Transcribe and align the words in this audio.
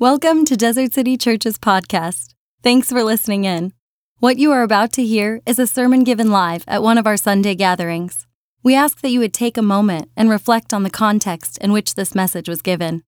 Welcome 0.00 0.44
to 0.46 0.56
Desert 0.56 0.92
City 0.92 1.16
Church's 1.16 1.56
podcast. 1.56 2.34
Thanks 2.64 2.90
for 2.90 3.04
listening 3.04 3.44
in. 3.44 3.72
What 4.18 4.38
you 4.38 4.50
are 4.50 4.64
about 4.64 4.92
to 4.94 5.06
hear 5.06 5.40
is 5.46 5.60
a 5.60 5.68
sermon 5.68 6.02
given 6.02 6.32
live 6.32 6.64
at 6.66 6.82
one 6.82 6.98
of 6.98 7.06
our 7.06 7.16
Sunday 7.16 7.54
gatherings. 7.54 8.26
We 8.64 8.74
ask 8.74 9.02
that 9.02 9.10
you 9.10 9.20
would 9.20 9.32
take 9.32 9.56
a 9.56 9.62
moment 9.62 10.10
and 10.16 10.28
reflect 10.28 10.74
on 10.74 10.82
the 10.82 10.90
context 10.90 11.58
in 11.58 11.70
which 11.70 11.94
this 11.94 12.12
message 12.12 12.48
was 12.48 12.60
given. 12.60 13.04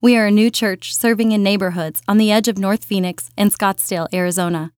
We 0.00 0.16
are 0.16 0.26
a 0.26 0.30
new 0.30 0.50
church 0.50 0.94
serving 0.94 1.32
in 1.32 1.42
neighborhoods 1.42 2.00
on 2.06 2.16
the 2.16 2.30
edge 2.30 2.46
of 2.46 2.58
North 2.58 2.84
Phoenix 2.84 3.30
and 3.36 3.50
Scottsdale, 3.52 4.06
Arizona. 4.14 4.70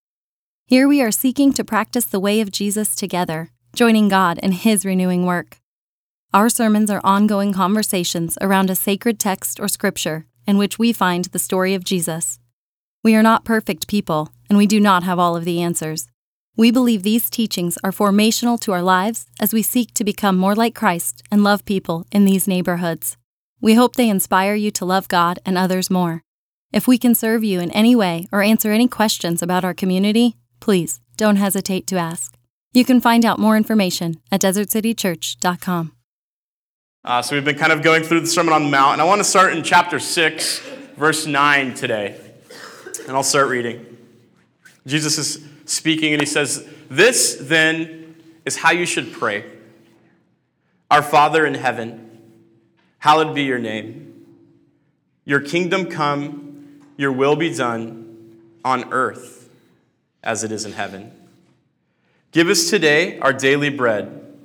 Here 0.65 0.89
we 0.89 1.03
are 1.03 1.13
seeking 1.13 1.53
to 1.53 1.65
practice 1.65 2.07
the 2.07 2.19
way 2.19 2.41
of 2.41 2.51
Jesus 2.51 2.95
together, 2.95 3.51
joining 3.77 4.09
God 4.09 4.39
in 4.39 4.53
His 4.53 4.87
renewing 4.87 5.27
work. 5.27 5.59
Our 6.33 6.49
sermons 6.49 6.91
are 6.91 7.03
ongoing 7.05 7.53
conversations 7.53 8.39
around 8.41 8.71
a 8.71 8.75
sacred 8.75 9.21
text 9.21 9.61
or 9.61 9.69
scripture 9.69 10.25
in 10.47 10.59
which 10.59 10.79
we 10.79 10.93
find 10.93 11.27
the 11.27 11.39
story 11.39 11.75
of 11.75 11.85
Jesus. 11.85 12.39
We 13.05 13.15
are 13.15 13.23
not 13.23 13.45
perfect 13.45 13.89
people, 13.89 14.31
and 14.49 14.57
we 14.57 14.67
do 14.67 14.81
not 14.81 15.03
have 15.03 15.19
all 15.19 15.37
of 15.37 15.45
the 15.45 15.61
answers. 15.61 16.09
We 16.57 16.71
believe 16.71 17.03
these 17.03 17.31
teachings 17.31 17.79
are 17.83 17.93
formational 17.93 18.61
to 18.61 18.73
our 18.73 18.83
lives 18.83 19.27
as 19.41 19.53
we 19.53 19.63
seek 19.63 19.95
to 19.95 20.05
become 20.05 20.37
more 20.37 20.55
like 20.55 20.75
Christ 20.75 21.23
and 21.31 21.43
love 21.43 21.65
people 21.65 22.05
in 22.13 22.25
these 22.25 22.47
neighborhoods. 22.47 23.17
We 23.61 23.75
hope 23.75 23.97
they 23.97 24.09
inspire 24.09 24.55
you 24.55 24.71
to 24.73 24.85
love 24.85 25.09
God 25.09 25.39
and 25.47 25.57
others 25.57 25.91
more. 25.91 26.23
If 26.73 26.87
we 26.87 26.99
can 26.99 27.15
serve 27.15 27.43
you 27.45 27.61
in 27.61 27.71
any 27.71 27.95
way 27.95 28.27
or 28.33 28.43
answer 28.43 28.73
any 28.73 28.89
questions 28.89 29.43
about 29.43 29.65
our 29.65 29.75
community, 29.75 30.37
please 30.61 31.01
don't 31.17 31.37
hesitate 31.37 31.87
to 31.89 31.97
ask. 31.97 32.37
You 32.73 32.85
can 32.85 33.01
find 33.01 33.25
out 33.25 33.39
more 33.39 33.57
information 33.57 34.17
at 34.31 34.41
desertcitychurch.com. 34.41 36.02
Uh, 37.05 37.21
so 37.21 37.35
we've 37.35 37.45
been 37.45 37.59
kind 37.59 37.73
of 37.73 37.83
going 37.83 38.05
through 38.05 38.21
the 38.21 38.29
Sermon 38.29 38.55
on 38.55 38.63
the 38.63 38.71
Mount, 38.71 38.93
and 38.93 39.03
I 39.03 39.05
want 39.05 39.19
to 39.19 39.25
start 39.25 39.53
in 39.57 39.65
chapter 39.65 39.99
6, 39.99 40.61
verse 40.97 41.27
9 41.27 41.75
today. 41.75 42.17
And 43.09 43.17
I'll 43.17 43.25
start 43.25 43.49
reading. 43.49 43.99
Jesus 44.87 45.19
is 45.19 45.45
speaking, 45.65 46.13
and 46.13 46.23
he 46.23 46.27
says, 46.27 46.65
This 46.89 47.39
then 47.41 48.15
is 48.45 48.57
how 48.57 48.71
you 48.71 48.87
should 48.87 49.13
pray 49.13 49.45
Our 50.93 51.03
Father 51.03 51.45
in 51.45 51.55
heaven, 51.55 52.21
hallowed 53.01 53.35
be 53.35 53.43
your 53.43 53.59
name. 53.59 54.25
Your 55.25 55.41
kingdom 55.41 55.87
come, 55.87 56.83
your 56.97 57.11
will 57.11 57.35
be 57.35 57.53
done 57.53 58.39
on 58.65 58.93
earth 58.93 59.51
as 60.23 60.45
it 60.45 60.53
is 60.53 60.65
in 60.65 60.73
heaven. 60.73 61.11
Give 62.31 62.49
us 62.49 62.71
today 62.71 63.19
our 63.19 63.33
daily 63.33 63.71
bread, 63.71 64.37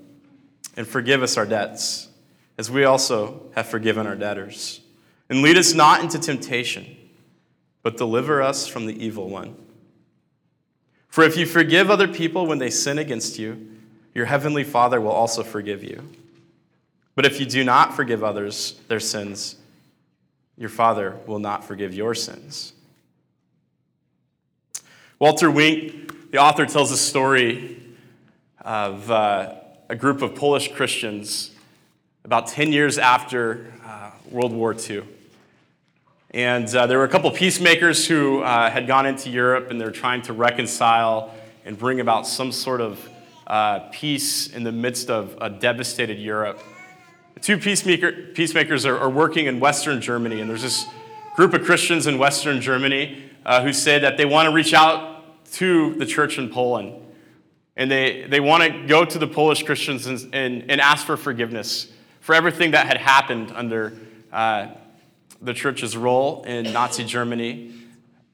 and 0.75 0.87
forgive 0.87 1.21
us 1.21 1.37
our 1.37 1.45
debts 1.45 2.06
as 2.57 2.71
we 2.71 2.83
also 2.83 3.41
have 3.55 3.67
forgiven 3.67 4.07
our 4.07 4.15
debtors. 4.15 4.81
And 5.29 5.41
lead 5.41 5.57
us 5.57 5.73
not 5.73 6.01
into 6.01 6.17
temptation, 6.17 6.97
but 7.83 7.97
deliver 7.97 8.41
us 8.41 8.67
from 8.67 8.85
the 8.85 9.03
evil 9.03 9.29
one. 9.29 9.55
For 11.07 11.23
if 11.23 11.37
you 11.37 11.45
forgive 11.45 11.89
other 11.89 12.07
people 12.07 12.45
when 12.45 12.59
they 12.59 12.69
sin 12.69 12.97
against 12.97 13.39
you, 13.39 13.67
your 14.13 14.25
heavenly 14.25 14.63
Father 14.63 14.99
will 14.99 15.11
also 15.11 15.43
forgive 15.43 15.83
you. 15.83 16.03
But 17.15 17.25
if 17.25 17.39
you 17.39 17.45
do 17.45 17.63
not 17.63 17.95
forgive 17.95 18.23
others 18.23 18.79
their 18.87 18.99
sins, 18.99 19.55
your 20.57 20.69
Father 20.69 21.17
will 21.25 21.39
not 21.39 21.63
forgive 21.63 21.93
your 21.93 22.15
sins. 22.15 22.73
Walter 25.19 25.49
Wink, 25.49 26.31
the 26.31 26.37
author, 26.37 26.65
tells 26.65 26.91
a 26.91 26.97
story 26.97 27.81
of 28.61 29.09
uh, 29.09 29.55
a 29.89 29.95
group 29.95 30.21
of 30.21 30.35
Polish 30.35 30.71
Christians 30.73 31.51
about 32.27 32.47
10 32.47 32.73
years 32.73 32.97
after 32.97 33.71
uh, 33.85 34.11
World 34.29 34.51
War 34.51 34.75
II. 34.77 35.01
And 36.31 36.67
uh, 36.75 36.85
there 36.85 36.97
were 36.97 37.05
a 37.05 37.09
couple 37.09 37.31
peacemakers 37.31 38.05
who 38.05 38.41
uh, 38.41 38.69
had 38.69 38.85
gone 38.85 39.05
into 39.05 39.29
Europe 39.29 39.71
and 39.71 39.79
they're 39.79 39.91
trying 39.91 40.23
to 40.23 40.33
reconcile 40.33 41.33
and 41.63 41.79
bring 41.79 42.01
about 42.01 42.27
some 42.27 42.51
sort 42.51 42.81
of 42.81 43.09
uh, 43.47 43.79
peace 43.93 44.47
in 44.47 44.65
the 44.65 44.73
midst 44.73 45.09
of 45.09 45.37
a 45.39 45.49
devastated 45.49 46.19
Europe. 46.19 46.59
Two 47.39 47.57
peacemaker, 47.57 48.11
peacemakers 48.33 48.85
are, 48.85 48.99
are, 48.99 49.09
working 49.09 49.45
in 49.45 49.61
Western 49.61 50.01
Germany, 50.01 50.41
and 50.41 50.49
there's 50.49 50.63
this 50.63 50.85
group 51.37 51.53
of 51.53 51.63
Christians 51.63 52.07
in 52.07 52.17
Western 52.17 52.59
Germany 52.59 53.23
uh, 53.45 53.63
who 53.63 53.71
say 53.71 53.99
that 53.99 54.17
they 54.17 54.25
want 54.25 54.49
to 54.49 54.53
reach 54.53 54.73
out 54.73 55.45
to 55.53 55.93
the 55.93 56.05
church 56.05 56.37
in 56.37 56.49
Poland. 56.49 56.93
And 57.77 57.89
they, 57.89 58.23
they 58.23 58.41
want 58.41 58.63
to 58.63 58.85
go 58.85 59.05
to 59.05 59.17
the 59.17 59.27
Polish 59.27 59.63
Christians 59.63 60.07
and, 60.07 60.35
and, 60.35 60.69
and 60.69 60.81
ask 60.81 61.05
for 61.05 61.15
forgiveness 61.15 61.93
for 62.27 62.35
everything 62.35 62.71
that 62.71 62.85
had 62.85 62.97
happened 62.97 63.53
under 63.55 63.93
uh, 64.33 64.67
the 65.41 65.53
church's 65.53 65.95
role 65.95 66.43
in 66.43 66.73
Nazi 66.73 67.05
Germany, 67.05 67.73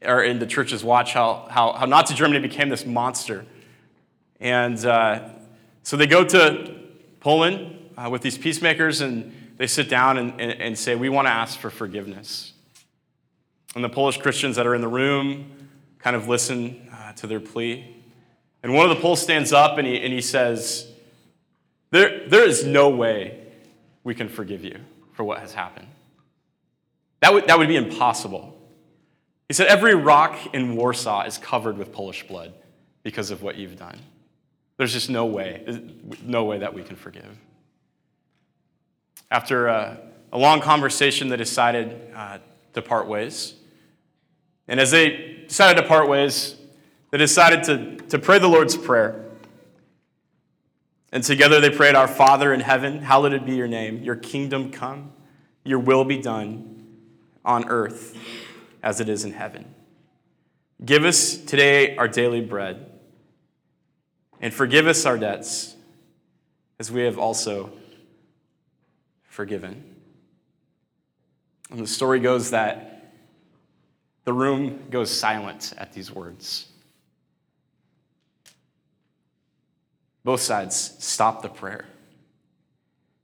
or 0.03 0.23
in 0.23 0.39
the 0.39 0.47
church's 0.47 0.83
watch, 0.83 1.13
how, 1.13 1.45
how, 1.47 1.73
how 1.73 1.85
Nazi 1.85 2.15
Germany 2.15 2.39
became 2.39 2.69
this 2.69 2.87
monster. 2.87 3.45
And 4.39 4.83
uh, 4.83 5.29
so 5.83 5.95
they 5.95 6.07
go 6.07 6.23
to 6.23 6.75
Poland 7.19 7.91
uh, 7.95 8.09
with 8.11 8.23
these 8.23 8.35
peacemakers 8.35 9.01
and 9.01 9.31
they 9.57 9.67
sit 9.67 9.89
down 9.89 10.17
and, 10.17 10.41
and, 10.41 10.59
and 10.59 10.75
say, 10.75 10.95
We 10.95 11.09
want 11.09 11.27
to 11.27 11.31
ask 11.31 11.59
for 11.59 11.69
forgiveness. 11.69 12.53
And 13.75 13.83
the 13.83 13.89
Polish 13.89 14.17
Christians 14.17 14.55
that 14.55 14.65
are 14.65 14.73
in 14.73 14.81
the 14.81 14.87
room 14.87 15.69
kind 15.99 16.15
of 16.15 16.27
listen 16.27 16.89
uh, 16.91 17.11
to 17.11 17.27
their 17.27 17.39
plea. 17.39 17.95
And 18.63 18.73
one 18.73 18.89
of 18.89 18.97
the 18.97 18.99
Poles 19.03 19.21
stands 19.21 19.53
up 19.53 19.77
and 19.77 19.85
he, 19.85 20.01
and 20.01 20.11
he 20.11 20.21
says, 20.21 20.91
there, 21.91 22.27
there 22.27 22.43
is 22.43 22.65
no 22.65 22.89
way 22.89 23.41
we 24.03 24.13
can 24.15 24.29
forgive 24.29 24.63
you 24.63 24.79
for 25.13 25.23
what 25.23 25.39
has 25.39 25.53
happened. 25.53 25.87
That 27.21 27.33
would, 27.33 27.47
that 27.47 27.57
would 27.57 27.67
be 27.67 27.77
impossible. 27.77 28.59
He 29.47 29.53
said, 29.53 29.67
Every 29.67 29.95
rock 29.95 30.53
in 30.53 30.75
Warsaw 30.75 31.23
is 31.25 31.37
covered 31.37 31.77
with 31.77 31.91
Polish 31.91 32.27
blood 32.27 32.53
because 33.03 33.31
of 33.31 33.41
what 33.41 33.55
you've 33.55 33.77
done. 33.77 33.99
There's 34.77 34.93
just 34.93 35.09
no 35.09 35.25
way, 35.25 35.63
no 36.23 36.45
way 36.45 36.59
that 36.59 36.73
we 36.73 36.83
can 36.83 36.95
forgive. 36.95 37.37
After 39.29 39.67
a, 39.67 39.99
a 40.31 40.37
long 40.37 40.61
conversation, 40.61 41.29
they 41.29 41.37
decided 41.37 42.11
uh, 42.15 42.39
to 42.73 42.81
part 42.81 43.07
ways. 43.07 43.53
And 44.67 44.79
as 44.79 44.91
they 44.91 45.43
decided 45.47 45.81
to 45.81 45.87
part 45.87 46.09
ways, 46.09 46.55
they 47.11 47.17
decided 47.17 47.63
to, 47.65 47.97
to 48.09 48.19
pray 48.19 48.39
the 48.39 48.47
Lord's 48.47 48.75
Prayer. 48.75 49.23
And 51.13 51.23
together 51.23 51.61
they 51.61 51.69
prayed, 51.69 51.93
Our 51.93 52.07
Father 52.07 52.51
in 52.51 52.59
heaven, 52.59 52.97
hallowed 52.97 53.45
be 53.45 53.55
your 53.55 53.67
name. 53.67 54.01
Your 54.01 54.15
kingdom 54.15 54.71
come, 54.71 55.13
your 55.63 55.77
will 55.77 56.03
be 56.03 56.17
done 56.17 56.87
on 57.45 57.69
earth 57.69 58.17
as 58.81 58.99
it 58.99 59.07
is 59.07 59.23
in 59.23 59.31
heaven. 59.31 59.75
Give 60.83 61.05
us 61.05 61.37
today 61.37 61.95
our 61.97 62.07
daily 62.07 62.41
bread, 62.41 62.89
and 64.41 64.51
forgive 64.51 64.87
us 64.87 65.05
our 65.05 65.19
debts, 65.19 65.75
as 66.79 66.91
we 66.91 67.03
have 67.03 67.19
also 67.19 67.71
forgiven. 69.25 69.83
And 71.69 71.79
the 71.79 71.87
story 71.87 72.21
goes 72.21 72.49
that 72.49 73.13
the 74.25 74.33
room 74.33 74.85
goes 74.89 75.11
silent 75.11 75.73
at 75.77 75.93
these 75.93 76.11
words. 76.11 76.72
Both 80.23 80.41
sides 80.41 80.95
stop 80.99 81.41
the 81.41 81.49
prayer. 81.49 81.85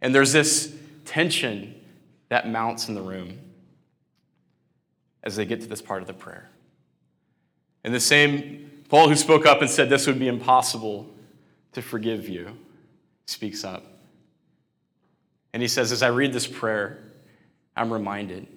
And 0.02 0.14
there's 0.14 0.32
this 0.32 0.74
tension 1.06 1.76
that 2.30 2.48
mounts 2.48 2.88
in 2.88 2.96
the 2.96 3.02
room 3.02 3.40
as 5.24 5.36
they 5.36 5.46
get 5.46 5.62
to 5.62 5.68
this 5.68 5.82
part 5.82 6.02
of 6.02 6.08
the 6.08 6.14
prayer. 6.14 6.50
And 7.84 7.94
the 7.94 8.00
same 8.00 8.70
Pole, 8.90 9.08
who 9.08 9.16
spoke 9.16 9.46
up 9.46 9.62
and 9.62 9.70
said 9.70 9.88
this 9.88 10.08
would 10.08 10.18
be 10.18 10.28
impossible 10.28 11.08
to 11.74 11.82
forgive 11.82 12.28
you, 12.28 12.58
speaks 13.28 13.64
up. 13.64 13.86
And 15.54 15.62
he 15.62 15.68
says, 15.68 15.92
As 15.92 16.02
I 16.02 16.08
read 16.08 16.34
this 16.34 16.48
prayer, 16.48 17.04
I'm 17.78 17.94
reminded 17.94 18.48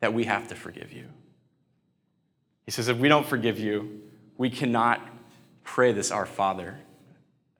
that 0.00 0.12
we 0.12 0.24
have 0.24 0.48
to 0.48 0.54
forgive 0.54 0.92
you. 0.92 1.06
He 2.66 2.70
says, 2.70 2.88
If 2.88 2.98
we 2.98 3.08
don't 3.08 3.26
forgive 3.26 3.58
you, 3.58 4.02
we 4.36 4.50
cannot 4.50 5.00
pray 5.64 5.92
this 5.92 6.10
Our 6.10 6.26
Father 6.26 6.78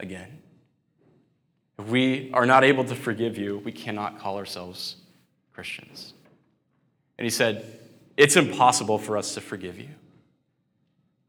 again. 0.02 0.38
If 1.78 1.87
we 1.87 2.31
are 2.32 2.44
not 2.44 2.64
able 2.64 2.84
to 2.84 2.94
forgive 2.94 3.38
you, 3.38 3.58
we 3.64 3.72
cannot 3.72 4.19
call 4.19 4.37
ourselves 4.37 4.96
Christians. 5.52 6.12
And 7.19 7.25
he 7.25 7.31
said, 7.31 7.78
It's 8.16 8.37
impossible 8.37 8.99
for 8.99 9.16
us 9.16 9.34
to 9.34 9.40
forgive 9.40 9.78
you, 9.78 9.88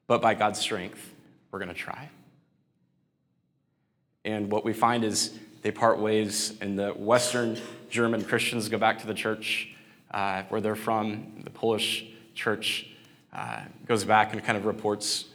but 0.07 0.21
by 0.21 0.33
God's 0.33 0.59
strength, 0.59 1.13
we're 1.51 1.59
going 1.59 1.69
to 1.69 1.75
try. 1.75 2.09
And 4.25 4.51
what 4.51 4.65
we 4.65 4.73
find 4.73 5.03
is 5.03 5.37
they 5.61 5.71
part 5.71 5.99
ways, 5.99 6.53
and 6.61 6.77
the 6.77 6.89
Western 6.89 7.57
German 7.89 8.23
Christians 8.23 8.69
go 8.69 8.77
back 8.77 8.99
to 8.99 9.07
the 9.07 9.13
church 9.13 9.69
uh, 10.11 10.43
where 10.49 10.61
they're 10.61 10.75
from. 10.75 11.41
The 11.43 11.49
Polish 11.49 12.05
church 12.33 12.87
uh, 13.33 13.61
goes 13.85 14.03
back 14.03 14.33
and 14.33 14.43
kind 14.43 14.57
of 14.57 14.65
reports. 14.65 15.25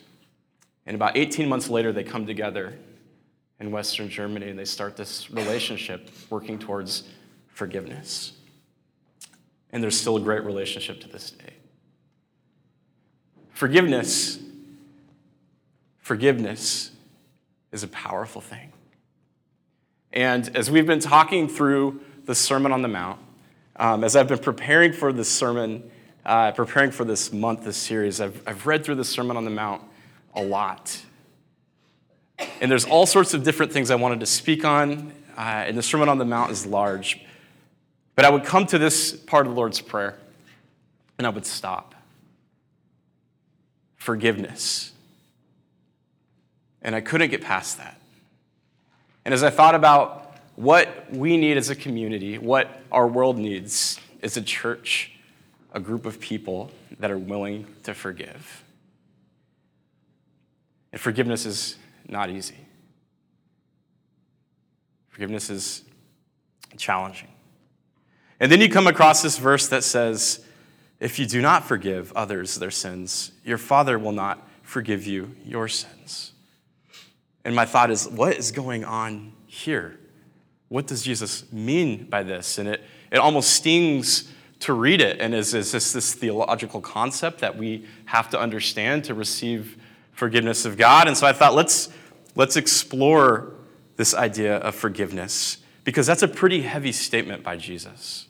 And 0.87 0.95
about 0.95 1.17
18 1.17 1.49
months 1.49 1.69
later, 1.69 1.93
they 1.93 2.05
come 2.05 2.27
together 2.27 2.75
in 3.61 3.71
Western 3.71 4.09
Germany, 4.09 4.49
and 4.49 4.59
they 4.59 4.65
start 4.65 4.97
this 4.97 5.31
relationship 5.31 6.11
working 6.31 6.59
towards 6.59 7.05
forgiveness. 7.49 8.33
And 9.73 9.83
there's 9.83 9.99
still 9.99 10.17
a 10.17 10.21
great 10.21 10.45
relationship 10.45 11.01
to 11.01 11.09
this 11.09 11.31
day. 11.31 11.55
Forgiveness, 13.51 14.39
forgiveness 15.99 16.93
is 17.73 17.83
a 17.83 17.89
powerful 17.89 18.41
thing. 18.41 18.73
And 20.13 20.57
as 20.57 20.71
we've 20.71 20.87
been 20.87 21.01
talking 21.01 21.49
through 21.49 22.01
the 22.25 22.35
Sermon 22.35 22.73
on 22.73 22.83
the 22.83 22.89
Mount, 22.89 23.21
um, 23.77 24.05
as 24.05 24.17
I've 24.17 24.29
been 24.29 24.39
preparing 24.39 24.93
for 24.93 25.13
this 25.13 25.29
sermon, 25.29 25.91
uh, 26.25 26.53
preparing 26.53 26.91
for 26.91 27.05
this 27.05 27.33
month, 27.33 27.65
this 27.65 27.77
series, 27.77 28.21
I've, 28.21 28.43
I've 28.47 28.67
read 28.67 28.85
through 28.85 28.97
the 28.97 29.05
Sermon 29.05 29.37
on 29.37 29.45
the 29.45 29.51
Mount 29.51 29.83
a 30.35 30.43
lot. 30.43 31.03
And 32.61 32.71
there's 32.71 32.85
all 32.85 33.07
sorts 33.07 33.35
of 33.35 33.43
different 33.43 33.73
things 33.73 33.91
I 33.91 33.95
wanted 33.97 34.21
to 34.21 34.27
speak 34.27 34.65
on, 34.65 35.13
uh, 35.37 35.41
and 35.41 35.77
the 35.77 35.83
Sermon 35.83 36.09
on 36.09 36.19
the 36.19 36.25
Mount 36.25 36.51
is 36.51 36.67
large. 36.67 37.21
But 38.15 38.25
I 38.25 38.31
would 38.31 38.45
come 38.45 38.67
to 38.67 38.79
this 38.79 39.13
part 39.13 39.47
of 39.47 39.53
the 39.53 39.57
Lord's 39.57 39.81
Prayer, 39.81 40.19
and 41.19 41.27
I 41.27 41.31
would 41.31 41.47
stop. 41.47 41.95
Forgiveness. 43.97 44.93
And 46.83 46.95
I 46.95 47.01
couldn't 47.01 47.31
get 47.31 47.43
past 47.43 47.79
that. 47.79 48.01
And 49.25 49.35
as 49.35 49.43
I 49.43 49.51
thought 49.51 49.75
about 49.75 50.37
what 50.57 51.13
we 51.13 51.37
need 51.37 51.57
as 51.57 51.71
a 51.71 51.77
community, 51.77 52.39
what 52.39 52.81
our 52.91 53.07
world 53.07 53.39
needs 53.39 54.01
is 54.23 54.37
a 54.37 54.43
church, 54.43 55.13
a 55.73 55.79
group 55.79 56.07
of 56.07 56.19
people 56.19 56.71
that 56.99 57.11
are 57.11 57.19
willing 57.19 57.67
to 57.85 57.95
forgive. 57.95 58.65
And 60.93 61.01
forgiveness 61.01 61.47
is 61.47 61.77
not 62.09 62.31
easy. 62.31 62.67
Forgiveness 65.09 65.51
is 65.51 65.85
challenging. 66.77 67.29
And 68.41 68.53
then 68.53 68.61
you 68.61 68.69
come 68.69 68.87
across 68.87 69.23
this 69.23 69.39
verse 69.39 69.69
that 69.69 69.83
says, 69.85 70.45
If 71.01 71.19
you 71.19 71.27
do 71.27 71.43
not 71.43 71.65
forgive 71.65 72.13
others 72.13 72.55
their 72.57 72.71
sins, 72.71 73.33
your 73.45 73.59
Father 73.59 73.99
will 73.99 74.13
not 74.13 74.49
forgive 74.63 75.07
you 75.07 75.35
your 75.45 75.67
sins. 75.67 76.33
And 77.45 77.57
my 77.57 77.65
thought 77.65 77.91
is, 77.91 78.07
what 78.07 78.37
is 78.37 78.53
going 78.53 78.85
on 78.85 79.33
here? 79.47 79.99
What 80.69 80.87
does 80.87 81.03
Jesus 81.03 81.51
mean 81.51 82.05
by 82.05 82.23
this? 82.23 82.59
And 82.59 82.69
it, 82.69 82.85
it 83.11 83.17
almost 83.17 83.55
stings 83.55 84.31
to 84.61 84.75
read 84.75 85.01
it. 85.01 85.21
And 85.21 85.35
is, 85.35 85.55
is 85.55 85.73
this 85.73 85.93
this 85.93 86.15
theological 86.15 86.81
concept 86.81 87.41
that 87.41 87.57
we 87.57 87.87
have 88.05 88.29
to 88.31 88.39
understand 88.39 89.05
to 89.05 89.15
receive 89.15 89.79
forgiveness 90.19 90.65
of 90.65 90.77
God? 90.77 91.07
And 91.07 91.17
so 91.17 91.29
I 91.29 91.33
thought, 91.33 91.55
let's, 91.55 91.89
let's 92.35 92.57
explore 92.57 93.53
this 93.97 94.15
idea 94.15 94.57
of 94.57 94.75
forgiveness 94.75 95.59
because 95.85 96.09
that's 96.09 96.23
a 96.23 96.29
pretty 96.29 96.63
heavy 96.63 96.91
statement 96.91 97.45
by 97.45 97.57
Jesus. 97.57 98.27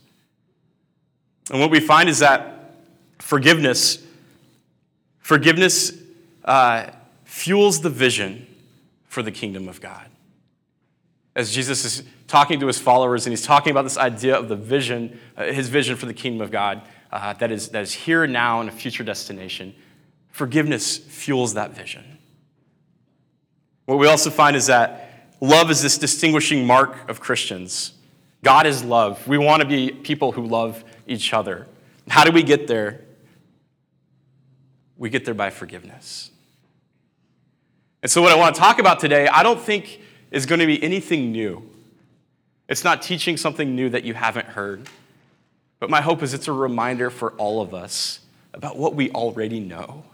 And 1.51 1.61
what 1.61 1.71
we 1.71 1.81
find 1.81 2.11
is 2.11 2.19
that 2.19 2.75
forgiveness, 3.19 4.05
forgiveness 5.19 5.93
uh, 6.45 6.91
fuels 7.25 7.81
the 7.81 7.91
vision 7.91 8.47
for 9.07 9.23
the 9.23 9.33
kingdom 9.33 9.67
of 9.67 9.81
God. 9.81 10.07
As 11.35 11.55
Jesus 11.55 11.87
is 11.87 12.03
talking 12.27 12.61
to 12.61 12.67
his 12.67 12.79
followers 12.79 13.25
and 13.25 13.33
he's 13.33 13.47
talking 13.47 13.71
about 13.71 13.83
this 13.83 13.97
idea 13.97 14.39
of 14.39 14.49
the 14.49 14.57
vision, 14.57 15.19
uh, 15.39 15.45
his 15.45 15.71
vision 15.71 15.97
for 15.97 16.05
the 16.05 16.13
kingdom 16.13 16.43
of 16.43 16.51
God 16.51 16.83
uh, 17.11 17.33
that, 17.35 17.51
is, 17.51 17.71
that 17.71 17.83
is 17.83 17.95
here 17.95 18.27
now 18.27 18.61
and 18.61 18.69
a 18.69 18.73
future 18.73 19.05
destination, 19.05 19.75
forgiveness 20.39 20.97
fuels 20.97 21.55
that 21.55 21.73
vision. 21.73 22.17
What 23.87 23.99
we 23.99 24.07
also 24.07 24.31
find 24.31 24.55
is 24.55 24.67
that 24.69 25.33
love 25.41 25.69
is 25.69 25.83
this 25.83 25.99
distinguishing 25.99 26.65
mark 26.65 27.11
of 27.11 27.19
Christians. 27.19 27.93
God 28.45 28.65
is 28.65 28.85
love. 28.85 29.27
We 29.27 29.37
want 29.37 29.63
to 29.63 29.69
be 29.69 29.91
people 29.91 30.31
who 30.31 30.47
love 30.47 30.85
each 31.09 31.35
other. 31.35 31.67
How 32.07 32.23
do 32.23 32.31
we 32.31 32.45
get 32.45 32.69
there? 32.69 33.01
We 34.97 35.11
get 35.11 35.25
there 35.25 35.35
by 35.35 35.51
forgiveness. 35.51 36.31
And 38.01 38.11
so, 38.11 38.23
what 38.23 38.31
I 38.31 38.37
want 38.37 38.55
to 38.55 38.61
talk 38.61 38.79
about 38.79 39.01
today, 39.01 39.27
I 39.27 39.43
don't 39.43 39.61
think 39.61 40.01
is 40.31 40.47
going 40.47 40.61
to 40.61 40.67
be 40.67 40.81
anything 40.81 41.33
new. 41.33 41.69
It's 42.69 42.85
not 42.85 43.03
teaching 43.03 43.37
something 43.37 43.75
new 43.75 43.89
that 43.89 44.05
you 44.05 44.15
haven't 44.15 44.47
heard. 44.47 44.89
But 45.81 45.91
my 45.91 46.01
hope 46.01 46.23
is 46.23 46.33
it's 46.33 46.47
a 46.47 46.53
reminder 46.53 47.11
for 47.11 47.33
all 47.33 47.61
of 47.61 47.75
us 47.75 48.21
about 48.55 48.77
what 48.77 48.95
we 48.95 49.11
already 49.11 49.59
know 49.59 50.05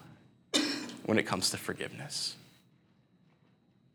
when 1.05 1.19
it 1.19 1.25
comes 1.25 1.51
to 1.51 1.57
forgiveness. 1.57 2.37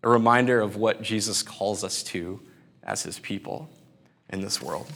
A 0.03 0.09
reminder 0.09 0.61
of 0.61 0.75
what 0.75 1.01
Jesus 1.01 1.43
calls 1.43 1.83
us 1.83 2.03
to 2.03 2.39
as 2.83 3.03
his 3.03 3.19
people 3.19 3.69
in 4.29 4.41
this 4.41 4.61
world. 4.61 4.87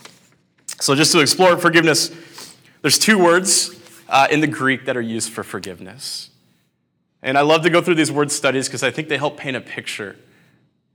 So, 0.79 0.95
just 0.95 1.11
to 1.11 1.19
explore 1.19 1.57
forgiveness, 1.57 2.11
there's 2.81 2.97
two 2.97 3.17
words 3.17 3.79
uh, 4.09 4.27
in 4.31 4.41
the 4.41 4.47
Greek 4.47 4.85
that 4.85 4.97
are 4.97 5.01
used 5.01 5.31
for 5.31 5.43
forgiveness. 5.43 6.29
And 7.21 7.37
I 7.37 7.41
love 7.41 7.63
to 7.63 7.69
go 7.69 7.81
through 7.81 7.95
these 7.95 8.11
word 8.11 8.31
studies 8.31 8.67
because 8.67 8.83
I 8.83 8.91
think 8.91 9.07
they 9.07 9.17
help 9.17 9.37
paint 9.37 9.55
a 9.55 9.61
picture 9.61 10.17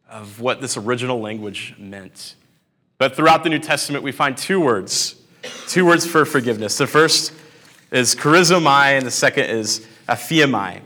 of 0.08 0.40
what 0.40 0.60
this 0.60 0.76
original 0.76 1.20
language 1.20 1.74
meant. 1.78 2.34
But 2.98 3.14
throughout 3.14 3.44
the 3.44 3.50
New 3.50 3.58
Testament, 3.58 4.04
we 4.04 4.12
find 4.12 4.36
two 4.36 4.60
words, 4.60 5.14
two 5.68 5.86
words 5.86 6.06
for 6.06 6.24
forgiveness. 6.24 6.76
The 6.76 6.86
first 6.86 7.32
is 7.90 8.14
charizomai, 8.14 8.98
and 8.98 9.06
the 9.06 9.10
second 9.10 9.44
is 9.44 9.86
aphiamai. 10.08 10.82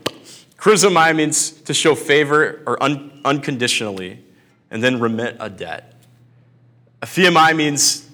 Charizomai 0.62 1.16
means 1.16 1.50
to 1.50 1.74
show 1.74 1.96
favor 1.96 2.62
or 2.68 2.80
un- 2.80 3.20
unconditionally, 3.24 4.24
and 4.70 4.80
then 4.80 5.00
remit 5.00 5.36
a 5.40 5.50
debt. 5.50 5.92
Aphiamai 7.02 7.56
means 7.56 8.08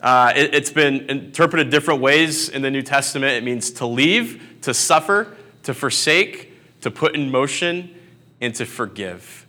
uh, 0.00 0.32
it, 0.34 0.52
it's 0.52 0.72
been 0.72 1.08
interpreted 1.08 1.70
different 1.70 2.00
ways 2.00 2.48
in 2.48 2.60
the 2.62 2.72
New 2.72 2.82
Testament. 2.82 3.34
It 3.34 3.44
means 3.44 3.70
to 3.74 3.86
leave, 3.86 4.58
to 4.62 4.74
suffer, 4.74 5.36
to 5.62 5.72
forsake, 5.72 6.80
to 6.80 6.90
put 6.90 7.14
in 7.14 7.30
motion, 7.30 7.94
and 8.40 8.52
to 8.56 8.66
forgive. 8.66 9.46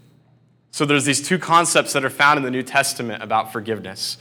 So 0.70 0.86
there's 0.86 1.06
these 1.06 1.28
two 1.28 1.40
concepts 1.40 1.94
that 1.94 2.06
are 2.06 2.12
found 2.12 2.38
in 2.38 2.44
the 2.44 2.52
New 2.52 2.62
Testament 2.62 3.24
about 3.24 3.52
forgiveness. 3.52 4.20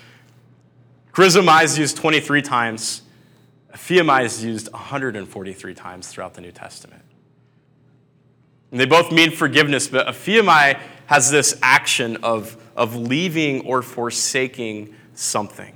Charizomai 1.12 1.64
is 1.64 1.78
used 1.78 1.98
23 1.98 2.40
times. 2.40 3.02
Aphiamai 3.74 4.24
is 4.24 4.42
used 4.42 4.72
143 4.72 5.74
times 5.74 6.08
throughout 6.08 6.32
the 6.32 6.40
New 6.40 6.52
Testament. 6.52 7.02
And 8.72 8.80
they 8.80 8.86
both 8.86 9.12
mean 9.12 9.30
forgiveness, 9.30 9.86
but 9.86 10.06
aphiamai 10.08 10.80
has 11.06 11.30
this 11.30 11.58
action 11.62 12.16
of, 12.24 12.56
of 12.74 12.96
leaving 12.96 13.66
or 13.66 13.82
forsaking 13.82 14.94
something. 15.14 15.74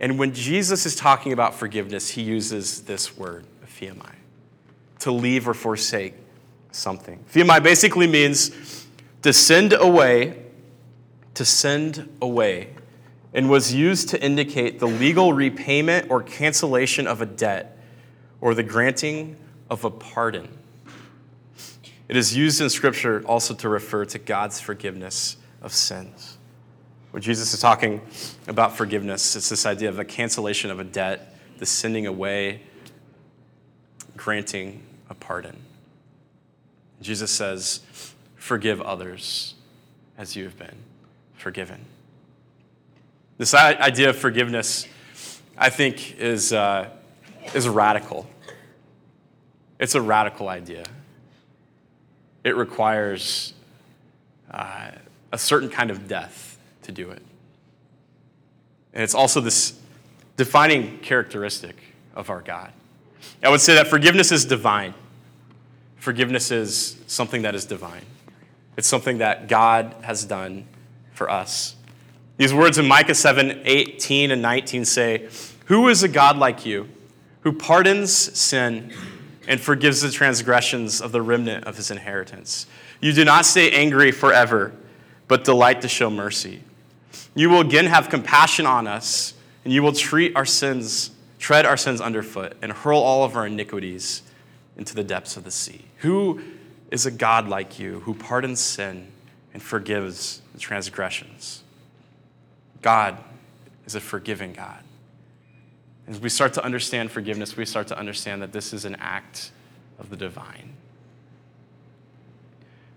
And 0.00 0.18
when 0.18 0.34
Jesus 0.34 0.86
is 0.86 0.96
talking 0.96 1.32
about 1.32 1.54
forgiveness, 1.54 2.10
he 2.10 2.22
uses 2.22 2.82
this 2.82 3.16
word, 3.16 3.46
aphiamai, 3.64 4.12
to 4.98 5.12
leave 5.12 5.48
or 5.48 5.54
forsake 5.54 6.14
something. 6.72 7.24
Aphiamai 7.32 7.62
basically 7.62 8.08
means 8.08 8.86
to 9.22 9.32
send 9.32 9.72
away, 9.72 10.42
to 11.34 11.44
send 11.44 12.08
away, 12.20 12.70
and 13.32 13.48
was 13.48 13.72
used 13.72 14.08
to 14.08 14.20
indicate 14.20 14.80
the 14.80 14.88
legal 14.88 15.32
repayment 15.32 16.10
or 16.10 16.24
cancellation 16.24 17.06
of 17.06 17.22
a 17.22 17.26
debt 17.26 17.78
or 18.40 18.52
the 18.54 18.62
granting 18.64 19.36
of 19.70 19.84
a 19.84 19.90
pardon. 19.90 20.48
It 22.14 22.18
is 22.18 22.36
used 22.36 22.60
in 22.60 22.70
Scripture 22.70 23.24
also 23.26 23.54
to 23.54 23.68
refer 23.68 24.04
to 24.04 24.20
God's 24.20 24.60
forgiveness 24.60 25.36
of 25.60 25.72
sins. 25.72 26.38
When 27.10 27.20
Jesus 27.24 27.52
is 27.52 27.58
talking 27.58 28.02
about 28.46 28.76
forgiveness, 28.76 29.34
it's 29.34 29.48
this 29.48 29.66
idea 29.66 29.88
of 29.88 29.98
a 29.98 30.04
cancellation 30.04 30.70
of 30.70 30.78
a 30.78 30.84
debt, 30.84 31.36
the 31.58 31.66
sending 31.66 32.06
away, 32.06 32.62
granting 34.16 34.84
a 35.10 35.14
pardon. 35.14 35.56
Jesus 37.02 37.32
says, 37.32 37.80
Forgive 38.36 38.80
others 38.80 39.54
as 40.16 40.36
you 40.36 40.44
have 40.44 40.56
been 40.56 40.76
forgiven. 41.34 41.84
This 43.38 43.54
idea 43.54 44.10
of 44.10 44.16
forgiveness, 44.16 44.86
I 45.58 45.68
think, 45.68 46.16
is, 46.20 46.52
uh, 46.52 46.90
is 47.54 47.68
radical. 47.68 48.30
It's 49.80 49.96
a 49.96 50.00
radical 50.00 50.48
idea. 50.48 50.84
It 52.44 52.56
requires 52.56 53.54
uh, 54.50 54.90
a 55.32 55.38
certain 55.38 55.70
kind 55.70 55.90
of 55.90 56.06
death 56.06 56.58
to 56.82 56.92
do 56.92 57.10
it. 57.10 57.22
And 58.92 59.02
it's 59.02 59.14
also 59.14 59.40
this 59.40 59.78
defining 60.36 60.98
characteristic 60.98 61.76
of 62.14 62.30
our 62.30 62.40
God. 62.40 62.72
I 63.42 63.48
would 63.48 63.60
say 63.60 63.74
that 63.74 63.88
forgiveness 63.88 64.30
is 64.30 64.44
divine. 64.44 64.94
Forgiveness 65.96 66.50
is 66.50 66.96
something 67.06 67.42
that 67.42 67.54
is 67.54 67.64
divine. 67.64 68.04
It's 68.76 68.86
something 68.86 69.18
that 69.18 69.48
God 69.48 69.94
has 70.02 70.24
done 70.24 70.66
for 71.12 71.30
us. 71.30 71.76
These 72.36 72.52
words 72.52 72.78
in 72.78 72.86
Micah 72.86 73.14
7 73.14 73.62
18 73.64 74.30
and 74.30 74.42
19 74.42 74.84
say, 74.84 75.28
Who 75.66 75.88
is 75.88 76.02
a 76.02 76.08
God 76.08 76.36
like 76.36 76.66
you, 76.66 76.88
who 77.40 77.52
pardons 77.52 78.12
sin 78.12 78.92
and 79.48 79.60
forgives 79.60 80.00
the 80.00 80.10
transgressions 80.10 81.00
of 81.00 81.12
the 81.12 81.22
remnant 81.22 81.64
of 81.64 81.76
his 81.76 81.90
inheritance? 81.90 82.66
You 83.00 83.12
do 83.12 83.24
not 83.24 83.44
stay 83.44 83.70
angry 83.70 84.12
forever, 84.12 84.72
but 85.28 85.44
delight 85.44 85.82
to 85.82 85.88
show 85.88 86.10
mercy. 86.10 86.62
You 87.34 87.50
will 87.50 87.60
again 87.60 87.86
have 87.86 88.08
compassion 88.08 88.66
on 88.66 88.86
us, 88.86 89.34
and 89.64 89.72
you 89.72 89.82
will 89.82 89.92
treat 89.92 90.36
our 90.36 90.44
sins, 90.44 91.10
tread 91.38 91.66
our 91.66 91.76
sins 91.76 92.00
underfoot, 92.00 92.56
and 92.62 92.72
hurl 92.72 93.00
all 93.00 93.24
of 93.24 93.36
our 93.36 93.46
iniquities 93.46 94.22
into 94.76 94.94
the 94.94 95.04
depths 95.04 95.36
of 95.36 95.44
the 95.44 95.50
sea? 95.50 95.86
Who 95.98 96.40
is 96.90 97.06
a 97.06 97.10
God 97.10 97.48
like 97.48 97.78
you 97.78 98.00
who 98.00 98.14
pardons 98.14 98.60
sin 98.60 99.08
and 99.52 99.62
forgives 99.62 100.42
the 100.52 100.60
transgressions? 100.60 101.62
God 102.82 103.18
is 103.86 103.94
a 103.94 104.00
forgiving 104.00 104.52
God. 104.52 104.83
As 106.06 106.20
we 106.20 106.28
start 106.28 106.52
to 106.54 106.64
understand 106.64 107.10
forgiveness, 107.10 107.56
we 107.56 107.64
start 107.64 107.86
to 107.88 107.98
understand 107.98 108.42
that 108.42 108.52
this 108.52 108.72
is 108.72 108.84
an 108.84 108.96
act 108.96 109.50
of 109.98 110.10
the 110.10 110.16
divine. 110.16 110.74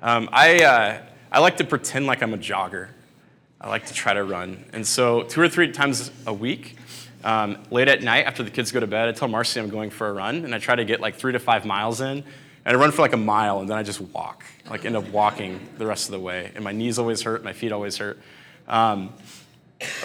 Um, 0.02 0.28
I, 0.32 0.64
uh, 0.64 1.02
I 1.32 1.40
like 1.40 1.58
to 1.58 1.64
pretend 1.64 2.06
like 2.06 2.22
I'm 2.22 2.34
a 2.34 2.38
jogger. 2.38 2.90
I 3.60 3.70
like 3.70 3.86
to 3.88 3.94
try 3.94 4.14
to 4.14 4.24
run. 4.24 4.66
And 4.74 4.86
so, 4.86 5.24
two 5.24 5.42
or 5.42 5.50
three 5.50 5.72
times 5.72 6.12
a 6.28 6.34
week, 6.34 6.76
um, 7.24 7.58
late 7.72 7.88
at 7.88 8.04
night 8.04 8.26
after 8.26 8.44
the 8.44 8.52
kids 8.52 8.72
go 8.72 8.80
to 8.80 8.88
bed, 8.88 9.08
I 9.08 9.12
tell 9.14 9.28
Marcy 9.28 9.60
I'm 9.60 9.70
going 9.70 9.90
for 9.90 10.10
a 10.10 10.14
run, 10.14 10.46
and 10.46 10.54
I 10.54 10.60
try 10.60 10.76
to 10.76 10.86
get 10.86 11.00
like 11.00 11.16
three 11.16 11.32
to 11.32 11.40
five 11.40 11.66
miles 11.66 12.02
in. 12.02 12.24
And 12.66 12.76
I 12.76 12.80
run 12.80 12.92
for 12.92 13.02
like 13.02 13.14
a 13.14 13.18
mile, 13.18 13.62
and 13.62 13.70
then 13.70 13.78
I 13.78 13.84
just 13.84 14.02
walk, 14.02 14.44
like 14.70 14.86
end 14.86 14.98
up 14.98 15.08
walking 15.10 15.68
the 15.78 15.86
rest 15.86 16.08
of 16.08 16.12
the 16.12 16.20
way. 16.20 16.52
And 16.54 16.64
my 16.64 16.74
knees 16.74 17.00
always 17.00 17.22
hurt, 17.22 17.44
my 17.44 17.54
feet 17.54 17.72
always 17.72 17.98
hurt. 17.98 18.20
Um, 18.68 19.14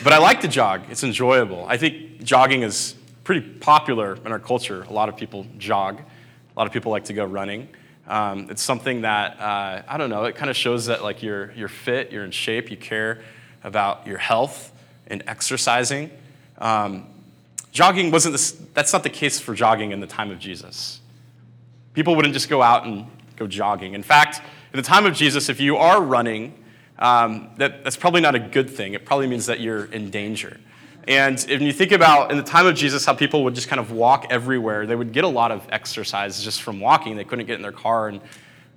but 0.02 0.12
I 0.12 0.18
like 0.18 0.40
to 0.42 0.48
jog, 0.48 0.82
it's 0.90 1.04
enjoyable. 1.04 1.64
I 1.66 1.76
think 1.76 2.22
jogging 2.22 2.62
is 2.62 2.94
pretty 3.24 3.40
popular 3.40 4.16
in 4.24 4.32
our 4.32 4.38
culture. 4.38 4.82
A 4.82 4.92
lot 4.92 5.08
of 5.08 5.16
people 5.16 5.46
jog, 5.58 6.00
a 6.00 6.58
lot 6.58 6.66
of 6.66 6.72
people 6.72 6.90
like 6.90 7.04
to 7.04 7.12
go 7.12 7.24
running. 7.24 7.68
Um, 8.06 8.48
it's 8.50 8.62
something 8.62 9.02
that, 9.02 9.38
uh, 9.40 9.82
I 9.86 9.96
don't 9.96 10.10
know, 10.10 10.24
it 10.24 10.34
kind 10.34 10.50
of 10.50 10.56
shows 10.56 10.86
that 10.86 11.02
like 11.02 11.22
you're, 11.22 11.52
you're 11.52 11.68
fit, 11.68 12.10
you're 12.10 12.24
in 12.24 12.32
shape, 12.32 12.70
you 12.70 12.76
care 12.76 13.22
about 13.64 14.06
your 14.06 14.18
health 14.18 14.72
and 15.06 15.22
exercising. 15.26 16.10
Um, 16.58 17.06
jogging 17.70 18.10
wasn't 18.10 18.32
this, 18.32 18.52
that's 18.74 18.92
not 18.92 19.02
the 19.04 19.10
case 19.10 19.38
for 19.40 19.54
jogging 19.54 19.92
in 19.92 20.00
the 20.00 20.06
time 20.06 20.30
of 20.30 20.38
Jesus. 20.38 21.00
People 21.94 22.16
wouldn't 22.16 22.34
just 22.34 22.48
go 22.48 22.60
out 22.60 22.84
and 22.86 23.06
go 23.36 23.46
jogging. 23.46 23.94
In 23.94 24.02
fact, 24.02 24.42
in 24.72 24.76
the 24.76 24.82
time 24.82 25.06
of 25.06 25.14
Jesus, 25.14 25.48
if 25.48 25.60
you 25.60 25.76
are 25.76 26.02
running, 26.02 26.54
um, 26.99 27.50
that, 27.56 27.84
that's 27.84 27.96
probably 27.96 28.20
not 28.20 28.34
a 28.34 28.38
good 28.38 28.70
thing. 28.70 28.94
It 28.94 29.04
probably 29.04 29.26
means 29.26 29.46
that 29.46 29.61
you're 29.61 29.87
in 29.87 30.11
danger. 30.11 30.58
And 31.08 31.44
if 31.49 31.61
you 31.61 31.72
think 31.72 31.90
about 31.90 32.30
in 32.30 32.37
the 32.37 32.44
time 32.44 32.66
of 32.66 32.76
Jesus, 32.76 33.04
how 33.04 33.14
people 33.14 33.42
would 33.44 33.54
just 33.54 33.68
kind 33.68 33.80
of 33.80 33.90
walk 33.90 34.26
everywhere, 34.30 34.87
they 34.87 34.94
would 34.94 35.12
get 35.12 35.25
a 35.25 35.28
lot 35.28 35.50
of 35.50 35.66
exercise 35.70 36.42
just 36.42 36.62
from 36.62 36.78
walking. 36.78 37.16
They 37.16 37.25
couldn't 37.25 37.46
get 37.46 37.56
in 37.56 37.62
their 37.62 37.72
car 37.72 38.08
and 38.08 38.20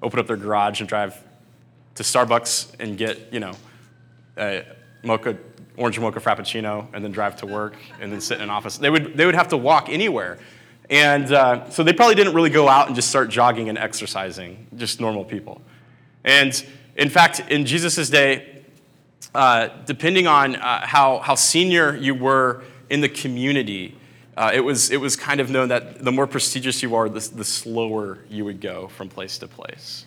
open 0.01 0.19
up 0.19 0.27
their 0.27 0.37
garage 0.37 0.79
and 0.79 0.89
drive 0.89 1.21
to 1.95 2.03
Starbucks 2.03 2.79
and 2.79 2.97
get, 2.97 3.31
you 3.31 3.39
know, 3.39 3.53
a 4.37 4.65
mocha, 5.03 5.37
orange 5.77 5.99
mocha 5.99 6.19
frappuccino 6.19 6.87
and 6.93 7.03
then 7.03 7.11
drive 7.11 7.35
to 7.37 7.45
work 7.45 7.75
and 8.01 8.11
then 8.11 8.19
sit 8.21 8.37
in 8.37 8.43
an 8.43 8.49
office. 8.49 8.77
They 8.77 8.89
would, 8.89 9.15
they 9.15 9.25
would 9.25 9.35
have 9.35 9.49
to 9.49 9.57
walk 9.57 9.89
anywhere. 9.89 10.39
And 10.89 11.31
uh, 11.31 11.69
so 11.69 11.83
they 11.83 11.93
probably 11.93 12.15
didn't 12.15 12.33
really 12.33 12.49
go 12.49 12.67
out 12.67 12.87
and 12.87 12.95
just 12.95 13.09
start 13.09 13.29
jogging 13.29 13.69
and 13.69 13.77
exercising, 13.77 14.67
just 14.75 14.99
normal 14.99 15.25
people. 15.25 15.61
And 16.23 16.65
in 16.95 17.09
fact, 17.09 17.41
in 17.49 17.65
Jesus' 17.65 18.09
day, 18.09 18.63
uh, 19.33 19.69
depending 19.85 20.27
on 20.27 20.55
uh, 20.55 20.85
how, 20.85 21.19
how 21.19 21.35
senior 21.35 21.95
you 21.95 22.15
were 22.15 22.63
in 22.89 23.01
the 23.01 23.09
community, 23.09 23.95
uh, 24.37 24.51
it, 24.53 24.61
was, 24.61 24.91
it 24.91 24.97
was 24.97 25.15
kind 25.15 25.41
of 25.41 25.49
known 25.49 25.69
that 25.69 26.03
the 26.03 26.11
more 26.11 26.27
prestigious 26.27 26.81
you 26.81 26.95
are, 26.95 27.09
the, 27.09 27.19
the 27.35 27.43
slower 27.43 28.19
you 28.29 28.45
would 28.45 28.61
go 28.61 28.87
from 28.87 29.09
place 29.09 29.37
to 29.39 29.47
place. 29.47 30.05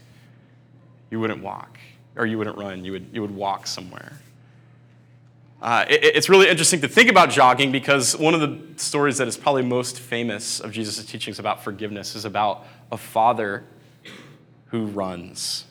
You 1.11 1.21
wouldn't 1.21 1.42
walk, 1.42 1.78
or 2.16 2.26
you 2.26 2.38
wouldn't 2.38 2.57
run, 2.57 2.85
you 2.85 2.92
would, 2.92 3.09
you 3.12 3.21
would 3.21 3.35
walk 3.35 3.66
somewhere. 3.66 4.12
Uh, 5.61 5.85
it, 5.90 6.04
it's 6.04 6.28
really 6.28 6.49
interesting 6.49 6.80
to 6.80 6.88
think 6.88 7.11
about 7.11 7.30
jogging 7.30 7.71
because 7.71 8.16
one 8.16 8.33
of 8.33 8.40
the 8.40 8.59
stories 8.76 9.18
that 9.18 9.28
is 9.28 9.37
probably 9.37 9.62
most 9.62 10.00
famous 10.00 10.61
of 10.61 10.73
Jesus' 10.73 11.04
teachings 11.04 11.38
about 11.38 11.62
forgiveness 11.62 12.14
is 12.14 12.25
about 12.25 12.66
a 12.92 12.97
father 12.97 13.64
who 14.66 14.87
runs 14.87 15.64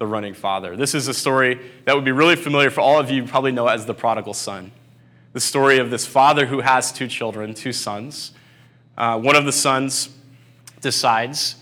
the 0.00 0.06
running 0.06 0.32
father. 0.32 0.76
This 0.76 0.94
is 0.94 1.08
a 1.08 1.14
story 1.14 1.60
that 1.84 1.94
would 1.94 2.06
be 2.06 2.10
really 2.10 2.34
familiar 2.34 2.70
for 2.70 2.80
all 2.80 2.98
of 2.98 3.10
you, 3.10 3.22
you 3.22 3.28
probably 3.28 3.52
know 3.52 3.68
it 3.68 3.72
as 3.72 3.84
the 3.84 3.92
prodigal 3.92 4.32
son. 4.32 4.72
The 5.34 5.40
story 5.40 5.76
of 5.76 5.90
this 5.90 6.06
father 6.06 6.46
who 6.46 6.60
has 6.60 6.90
two 6.90 7.06
children, 7.06 7.52
two 7.52 7.74
sons. 7.74 8.32
Uh, 8.96 9.20
one 9.20 9.36
of 9.36 9.44
the 9.44 9.52
sons 9.52 10.08
decides 10.80 11.56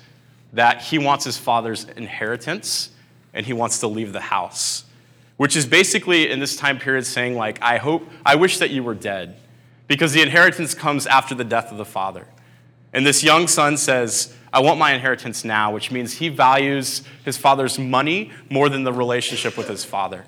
that 0.52 0.82
he 0.82 0.98
wants 0.98 1.24
his 1.24 1.36
father's 1.36 1.86
inheritance 1.96 2.90
and 3.34 3.44
he 3.44 3.52
wants 3.52 3.80
to 3.80 3.88
leave 3.88 4.12
the 4.12 4.20
house, 4.20 4.84
which 5.36 5.56
is 5.56 5.66
basically 5.66 6.30
in 6.30 6.38
this 6.38 6.56
time 6.56 6.78
period 6.78 7.06
saying, 7.06 7.34
like, 7.34 7.60
I 7.60 7.78
hope, 7.78 8.08
I 8.24 8.36
wish 8.36 8.58
that 8.58 8.70
you 8.70 8.84
were 8.84 8.94
dead 8.94 9.34
because 9.88 10.12
the 10.12 10.22
inheritance 10.22 10.74
comes 10.74 11.08
after 11.08 11.34
the 11.34 11.42
death 11.42 11.72
of 11.72 11.76
the 11.76 11.84
father. 11.84 12.28
And 12.92 13.04
this 13.04 13.24
young 13.24 13.48
son 13.48 13.76
says, 13.76 14.32
I 14.52 14.60
want 14.60 14.78
my 14.78 14.92
inheritance 14.92 15.44
now, 15.44 15.72
which 15.72 15.90
means 15.90 16.14
he 16.14 16.28
values 16.28 17.02
his 17.24 17.36
father's 17.36 17.78
money 17.78 18.32
more 18.50 18.68
than 18.68 18.84
the 18.84 18.92
relationship 18.92 19.56
with 19.56 19.68
his 19.68 19.84
father. 19.84 20.24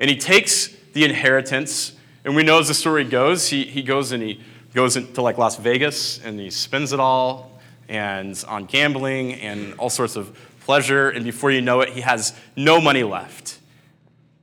And 0.00 0.08
he 0.08 0.16
takes 0.16 0.68
the 0.92 1.04
inheritance, 1.04 1.92
and 2.24 2.36
we 2.36 2.42
know 2.42 2.58
as 2.60 2.68
the 2.68 2.74
story 2.74 3.04
goes, 3.04 3.48
he, 3.48 3.64
he 3.64 3.82
goes 3.82 4.12
and 4.12 4.22
he 4.22 4.40
goes 4.74 4.96
into 4.96 5.22
like 5.22 5.38
Las 5.38 5.56
Vegas 5.56 6.22
and 6.24 6.38
he 6.38 6.50
spends 6.50 6.92
it 6.92 7.00
all 7.00 7.58
and 7.88 8.44
on 8.46 8.66
gambling 8.66 9.34
and 9.34 9.74
all 9.74 9.90
sorts 9.90 10.14
of 10.14 10.38
pleasure. 10.60 11.10
And 11.10 11.24
before 11.24 11.50
you 11.50 11.62
know 11.62 11.80
it, 11.80 11.90
he 11.90 12.02
has 12.02 12.34
no 12.54 12.80
money 12.80 13.02
left. 13.02 13.58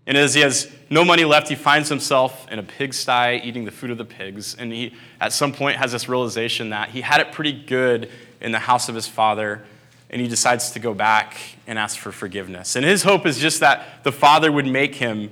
And 0.08 0.18
as 0.18 0.34
he 0.34 0.42
has 0.42 0.72
no 0.90 1.04
money 1.04 1.26
left, 1.26 1.48
he 1.48 1.56
finds 1.56 1.90
himself 1.90 2.50
in 2.52 2.60
a 2.60 2.64
pigsty 2.64 3.42
eating 3.44 3.66
the 3.66 3.72
food 3.72 3.90
of 3.90 3.98
the 3.98 4.06
pigs. 4.06 4.56
And 4.56 4.72
he, 4.72 4.94
at 5.20 5.34
some 5.34 5.52
point, 5.52 5.78
has 5.78 5.92
this 5.92 6.08
realization 6.08 6.70
that 6.70 6.90
he 6.90 7.02
had 7.02 7.22
it 7.22 7.32
pretty 7.32 7.54
good 7.54 8.10
in 8.42 8.52
the 8.52 8.60
house 8.60 8.90
of 8.90 8.96
his 8.96 9.08
father, 9.08 9.64
and 10.10 10.22
he 10.22 10.28
decides 10.28 10.72
to 10.72 10.80
go 10.80 10.94
back 10.94 11.36
and 11.68 11.80
ask 11.80 11.98
for 11.98 12.12
forgiveness. 12.12 12.76
And 12.76 12.86
his 12.86 13.04
hope 13.04 13.26
is 13.26 13.40
just 13.40 13.60
that 13.60 14.04
the 14.04 14.12
father 14.12 14.52
would 14.52 14.68
make 14.68 14.96
him 14.96 15.32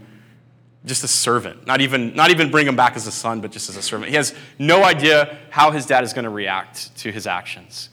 just 0.86 1.04
a 1.04 1.08
servant, 1.08 1.66
not 1.66 1.80
even, 1.80 2.14
not 2.14 2.30
even 2.30 2.52
bring 2.52 2.68
him 2.68 2.76
back 2.76 2.96
as 2.96 3.08
a 3.08 3.12
son, 3.12 3.40
but 3.40 3.52
just 3.52 3.70
as 3.70 3.78
a 3.78 3.82
servant. 3.82 4.10
He 4.10 4.18
has 4.18 4.34
no 4.60 4.84
idea 4.84 5.38
how 5.50 5.72
his 5.72 5.86
dad 5.86 6.04
is 6.04 6.12
going 6.12 6.26
to 6.26 6.30
react 6.30 6.96
to 6.98 7.12
his 7.12 7.26
actions. 7.26 7.90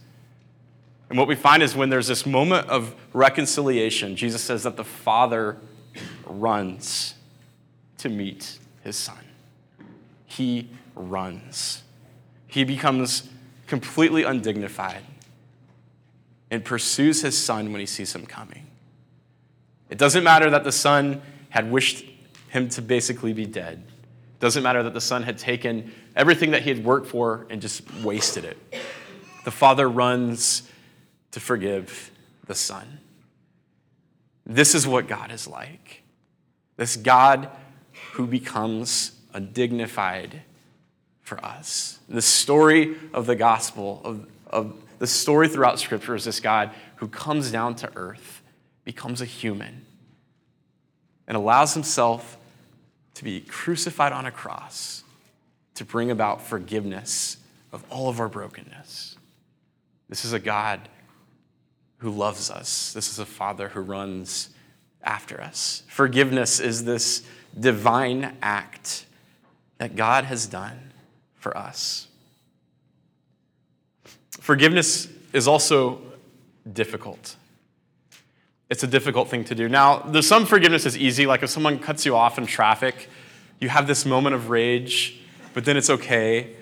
And 1.08 1.18
what 1.18 1.28
we 1.28 1.34
find 1.34 1.62
is 1.62 1.76
when 1.76 1.90
there's 1.90 2.08
this 2.08 2.26
moment 2.26 2.68
of 2.68 2.94
reconciliation, 3.12 4.16
Jesus 4.16 4.42
says 4.42 4.62
that 4.62 4.76
the 4.76 4.84
father 4.84 5.56
runs 6.24 7.14
to 7.98 8.08
meet 8.08 8.58
his 8.82 8.96
son. 8.96 9.18
He 10.26 10.68
runs. 10.94 11.82
He 12.46 12.64
becomes 12.64 13.28
completely 13.70 14.24
undignified, 14.24 15.04
and 16.50 16.64
pursues 16.64 17.22
his 17.22 17.38
son 17.38 17.70
when 17.70 17.80
he 17.80 17.86
sees 17.86 18.14
him 18.14 18.26
coming. 18.26 18.66
It 19.88 19.96
doesn't 19.96 20.24
matter 20.24 20.50
that 20.50 20.64
the 20.64 20.72
son 20.72 21.22
had 21.48 21.70
wished 21.70 22.04
him 22.48 22.68
to 22.70 22.82
basically 22.82 23.32
be 23.32 23.46
dead. 23.46 23.82
It 23.86 24.40
doesn't 24.40 24.64
matter 24.64 24.82
that 24.82 24.92
the 24.92 25.00
son 25.00 25.22
had 25.22 25.38
taken 25.38 25.92
everything 26.16 26.50
that 26.50 26.62
he 26.62 26.70
had 26.70 26.84
worked 26.84 27.06
for 27.06 27.46
and 27.48 27.62
just 27.62 27.82
wasted 28.02 28.44
it. 28.44 28.58
The 29.44 29.52
father 29.52 29.88
runs 29.88 30.68
to 31.30 31.38
forgive 31.38 32.10
the 32.46 32.56
son. 32.56 32.98
This 34.44 34.74
is 34.74 34.84
what 34.84 35.06
God 35.06 35.30
is 35.30 35.46
like. 35.46 36.02
This 36.76 36.96
God 36.96 37.48
who 38.14 38.26
becomes 38.26 39.12
undignified 39.32 40.42
for 41.30 41.42
us. 41.44 42.00
The 42.08 42.20
story 42.20 42.96
of 43.14 43.26
the 43.26 43.36
gospel, 43.36 44.00
of, 44.02 44.26
of 44.48 44.74
the 44.98 45.06
story 45.06 45.46
throughout 45.46 45.78
Scripture 45.78 46.16
is 46.16 46.24
this 46.24 46.40
God 46.40 46.72
who 46.96 47.06
comes 47.06 47.52
down 47.52 47.76
to 47.76 47.90
earth, 47.94 48.42
becomes 48.84 49.20
a 49.20 49.24
human, 49.24 49.86
and 51.28 51.36
allows 51.36 51.72
himself 51.72 52.36
to 53.14 53.22
be 53.22 53.42
crucified 53.42 54.12
on 54.12 54.26
a 54.26 54.32
cross 54.32 55.04
to 55.76 55.84
bring 55.84 56.10
about 56.10 56.42
forgiveness 56.42 57.36
of 57.70 57.84
all 57.90 58.08
of 58.08 58.18
our 58.18 58.28
brokenness. 58.28 59.16
This 60.08 60.24
is 60.24 60.32
a 60.32 60.40
God 60.40 60.80
who 61.98 62.10
loves 62.10 62.50
us. 62.50 62.92
This 62.92 63.08
is 63.08 63.20
a 63.20 63.24
Father 63.24 63.68
who 63.68 63.80
runs 63.82 64.48
after 65.00 65.40
us. 65.40 65.84
Forgiveness 65.86 66.58
is 66.58 66.84
this 66.84 67.22
divine 67.58 68.36
act 68.42 69.06
that 69.78 69.94
God 69.94 70.24
has 70.24 70.48
done 70.48 70.89
for 71.40 71.56
us. 71.56 72.06
Forgiveness 74.38 75.08
is 75.32 75.48
also 75.48 76.00
difficult. 76.72 77.36
It's 78.68 78.84
a 78.84 78.86
difficult 78.86 79.28
thing 79.28 79.42
to 79.44 79.54
do. 79.54 79.68
Now, 79.68 80.12
some 80.20 80.46
forgiveness 80.46 80.86
is 80.86 80.96
easy, 80.96 81.26
like 81.26 81.42
if 81.42 81.50
someone 81.50 81.80
cuts 81.80 82.06
you 82.06 82.14
off 82.14 82.38
in 82.38 82.46
traffic, 82.46 83.08
you 83.58 83.68
have 83.68 83.88
this 83.88 84.06
moment 84.06 84.34
of 84.36 84.48
rage, 84.48 85.20
but 85.52 85.64
then 85.64 85.76
it's 85.76 85.90
okay. 85.90 86.54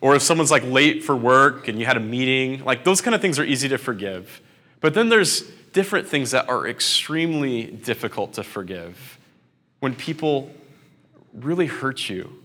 Or 0.00 0.14
if 0.14 0.22
someone's 0.22 0.50
like 0.50 0.64
late 0.64 1.02
for 1.02 1.16
work 1.16 1.66
and 1.66 1.78
you 1.78 1.86
had 1.86 1.96
a 1.96 2.00
meeting, 2.00 2.64
like 2.64 2.84
those 2.84 3.00
kind 3.00 3.14
of 3.14 3.20
things 3.20 3.38
are 3.38 3.44
easy 3.44 3.68
to 3.68 3.78
forgive. 3.78 4.40
But 4.80 4.94
then 4.94 5.08
there's 5.08 5.42
different 5.72 6.08
things 6.08 6.30
that 6.30 6.48
are 6.48 6.66
extremely 6.66 7.64
difficult 7.64 8.32
to 8.34 8.42
forgive. 8.42 9.18
When 9.80 9.94
people 9.94 10.50
really 11.34 11.66
hurt 11.66 12.08
you, 12.08 12.39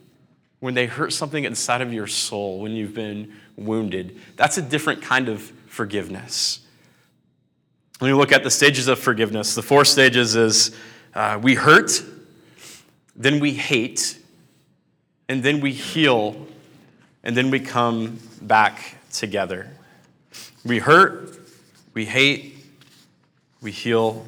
when 0.59 0.73
they 0.73 0.85
hurt 0.85 1.13
something 1.13 1.43
inside 1.43 1.81
of 1.81 1.93
your 1.93 2.07
soul, 2.07 2.59
when 2.59 2.71
you've 2.71 2.93
been 2.93 3.33
wounded. 3.55 4.19
That's 4.35 4.57
a 4.57 4.61
different 4.61 5.01
kind 5.01 5.29
of 5.29 5.41
forgiveness. 5.67 6.59
When 7.99 8.09
you 8.09 8.17
look 8.17 8.31
at 8.31 8.43
the 8.43 8.51
stages 8.51 8.87
of 8.87 8.99
forgiveness, 8.99 9.55
the 9.55 9.61
four 9.61 9.85
stages 9.85 10.35
is 10.35 10.75
uh, 11.13 11.39
we 11.41 11.55
hurt, 11.55 12.03
then 13.15 13.39
we 13.39 13.53
hate, 13.53 14.19
and 15.29 15.41
then 15.43 15.61
we 15.61 15.71
heal, 15.71 16.47
and 17.23 17.35
then 17.35 17.49
we 17.49 17.59
come 17.59 18.19
back 18.41 18.97
together. 19.11 19.71
We 20.65 20.79
hurt, 20.79 21.39
we 21.93 22.05
hate, 22.05 22.57
we 23.61 23.71
heal, 23.71 24.25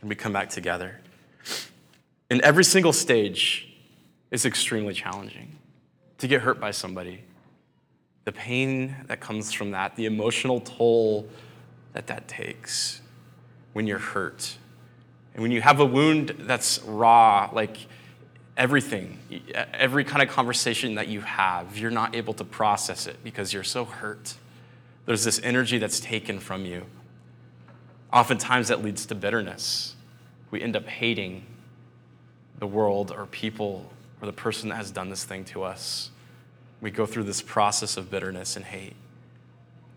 and 0.00 0.08
we 0.08 0.14
come 0.14 0.32
back 0.32 0.48
together. 0.48 1.00
And 2.30 2.40
every 2.42 2.64
single 2.64 2.92
stage 2.92 3.74
is 4.30 4.44
extremely 4.46 4.94
challenging. 4.94 5.57
To 6.18 6.28
get 6.28 6.42
hurt 6.42 6.60
by 6.60 6.72
somebody, 6.72 7.24
the 8.24 8.32
pain 8.32 8.94
that 9.06 9.20
comes 9.20 9.52
from 9.52 9.70
that, 9.70 9.96
the 9.96 10.06
emotional 10.06 10.60
toll 10.60 11.28
that 11.92 12.08
that 12.08 12.28
takes 12.28 13.00
when 13.72 13.86
you're 13.86 13.98
hurt. 13.98 14.56
And 15.34 15.42
when 15.42 15.52
you 15.52 15.62
have 15.62 15.78
a 15.78 15.86
wound 15.86 16.34
that's 16.40 16.80
raw, 16.82 17.48
like 17.52 17.86
everything, 18.56 19.18
every 19.72 20.02
kind 20.02 20.20
of 20.20 20.28
conversation 20.28 20.96
that 20.96 21.06
you 21.06 21.20
have, 21.20 21.78
you're 21.78 21.92
not 21.92 22.16
able 22.16 22.34
to 22.34 22.44
process 22.44 23.06
it 23.06 23.22
because 23.22 23.52
you're 23.52 23.62
so 23.62 23.84
hurt. 23.84 24.34
There's 25.06 25.24
this 25.24 25.40
energy 25.44 25.78
that's 25.78 26.00
taken 26.00 26.40
from 26.40 26.66
you. 26.66 26.84
Oftentimes 28.12 28.68
that 28.68 28.82
leads 28.82 29.06
to 29.06 29.14
bitterness. 29.14 29.94
We 30.50 30.60
end 30.60 30.74
up 30.74 30.86
hating 30.86 31.46
the 32.58 32.66
world 32.66 33.12
or 33.16 33.26
people 33.26 33.92
or 34.20 34.26
the 34.26 34.32
person 34.32 34.68
that 34.70 34.76
has 34.76 34.90
done 34.90 35.10
this 35.10 35.24
thing 35.24 35.44
to 35.46 35.62
us. 35.62 36.10
We 36.80 36.90
go 36.90 37.06
through 37.06 37.24
this 37.24 37.42
process 37.42 37.96
of 37.96 38.10
bitterness 38.10 38.56
and 38.56 38.64
hate. 38.64 38.94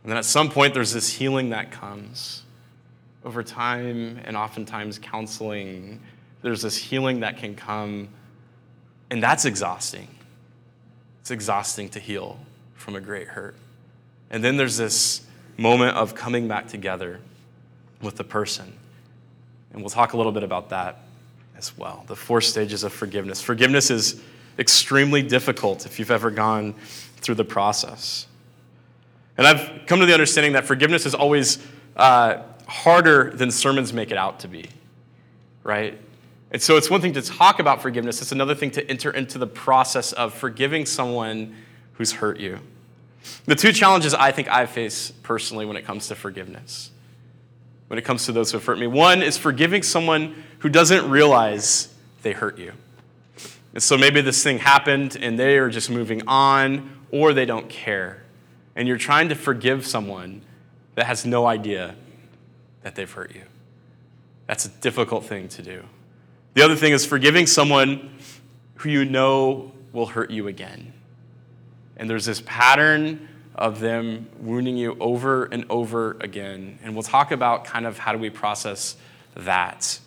And 0.03 0.11
then 0.11 0.17
at 0.17 0.25
some 0.25 0.49
point, 0.49 0.73
there's 0.73 0.93
this 0.93 1.13
healing 1.13 1.49
that 1.49 1.71
comes 1.71 2.43
over 3.23 3.43
time 3.43 4.19
and 4.25 4.35
oftentimes 4.35 4.97
counseling. 4.97 5.99
There's 6.41 6.63
this 6.63 6.75
healing 6.77 7.19
that 7.19 7.37
can 7.37 7.55
come, 7.55 8.09
and 9.11 9.21
that's 9.21 9.45
exhausting. 9.45 10.07
It's 11.21 11.29
exhausting 11.29 11.89
to 11.89 11.99
heal 11.99 12.39
from 12.73 12.95
a 12.95 13.01
great 13.01 13.27
hurt. 13.27 13.55
And 14.31 14.43
then 14.43 14.57
there's 14.57 14.77
this 14.77 15.21
moment 15.57 15.95
of 15.97 16.15
coming 16.15 16.47
back 16.47 16.67
together 16.67 17.19
with 18.01 18.15
the 18.15 18.23
person. 18.23 18.73
And 19.71 19.81
we'll 19.81 19.91
talk 19.91 20.13
a 20.13 20.17
little 20.17 20.31
bit 20.31 20.43
about 20.43 20.69
that 20.69 21.03
as 21.61 21.77
well. 21.77 22.03
The 22.07 22.15
four 22.15 22.41
stages 22.41 22.83
of 22.83 22.91
forgiveness. 22.91 23.39
Forgiveness 23.39 23.91
is 23.91 24.19
extremely 24.57 25.21
difficult 25.21 25.85
if 25.85 25.99
you've 25.99 26.09
ever 26.09 26.31
gone 26.31 26.73
through 27.17 27.35
the 27.35 27.45
process. 27.45 28.25
And 29.37 29.45
I've 29.45 29.85
come 29.85 29.99
to 29.99 30.07
the 30.07 30.13
understanding 30.13 30.53
that 30.53 30.65
forgiveness 30.65 31.05
is 31.05 31.13
always 31.13 31.59
uh, 31.95 32.41
harder 32.67 33.29
than 33.29 33.51
sermons 33.51 33.93
make 33.93 34.09
it 34.09 34.17
out 34.17 34.39
to 34.39 34.47
be, 34.47 34.69
right? 35.63 35.99
And 36.51 36.59
so 36.59 36.77
it's 36.77 36.89
one 36.89 36.99
thing 36.99 37.13
to 37.13 37.21
talk 37.21 37.59
about 37.59 37.79
forgiveness, 37.79 38.23
it's 38.23 38.31
another 38.31 38.55
thing 38.55 38.71
to 38.71 38.89
enter 38.89 39.11
into 39.11 39.37
the 39.37 39.47
process 39.47 40.13
of 40.13 40.33
forgiving 40.33 40.87
someone 40.87 41.55
who's 41.93 42.11
hurt 42.11 42.39
you. 42.39 42.59
The 43.45 43.55
two 43.55 43.71
challenges 43.71 44.15
I 44.15 44.31
think 44.31 44.47
I 44.49 44.65
face 44.65 45.11
personally 45.21 45.67
when 45.67 45.77
it 45.77 45.85
comes 45.85 46.07
to 46.07 46.15
forgiveness, 46.15 46.89
when 47.87 47.99
it 47.99 48.01
comes 48.03 48.25
to 48.25 48.31
those 48.31 48.51
who 48.51 48.57
have 48.57 48.65
hurt 48.65 48.79
me, 48.79 48.87
one 48.87 49.21
is 49.21 49.37
forgiving 49.37 49.83
someone 49.83 50.43
who 50.61 50.69
doesn't 50.69 51.09
realize 51.09 51.93
they 52.21 52.33
hurt 52.33 52.59
you. 52.59 52.71
And 53.73 53.81
so 53.81 53.97
maybe 53.97 54.21
this 54.21 54.43
thing 54.43 54.59
happened 54.59 55.17
and 55.19 55.37
they 55.37 55.57
are 55.57 55.69
just 55.69 55.89
moving 55.89 56.21
on 56.27 56.89
or 57.11 57.33
they 57.33 57.45
don't 57.45 57.67
care. 57.67 58.23
And 58.75 58.87
you're 58.87 58.97
trying 58.97 59.29
to 59.29 59.35
forgive 59.35 59.85
someone 59.87 60.43
that 60.95 61.07
has 61.07 61.25
no 61.25 61.47
idea 61.47 61.95
that 62.83 62.95
they've 62.95 63.11
hurt 63.11 63.33
you. 63.33 63.43
That's 64.45 64.65
a 64.65 64.69
difficult 64.69 65.25
thing 65.25 65.47
to 65.50 65.63
do. 65.63 65.83
The 66.53 66.61
other 66.61 66.75
thing 66.75 66.93
is 66.93 67.05
forgiving 67.05 67.47
someone 67.47 68.17
who 68.75 68.89
you 68.89 69.05
know 69.05 69.71
will 69.93 70.07
hurt 70.07 70.29
you 70.29 70.47
again. 70.47 70.93
And 71.97 72.07
there's 72.07 72.25
this 72.25 72.41
pattern 72.45 73.27
of 73.55 73.79
them 73.79 74.27
wounding 74.39 74.77
you 74.77 74.95
over 75.00 75.45
and 75.45 75.65
over 75.69 76.17
again. 76.19 76.77
And 76.83 76.93
we'll 76.93 77.03
talk 77.03 77.31
about 77.31 77.65
kind 77.65 77.87
of 77.87 77.97
how 77.97 78.11
do 78.11 78.19
we 78.19 78.29
process 78.29 78.95
that. 79.35 80.00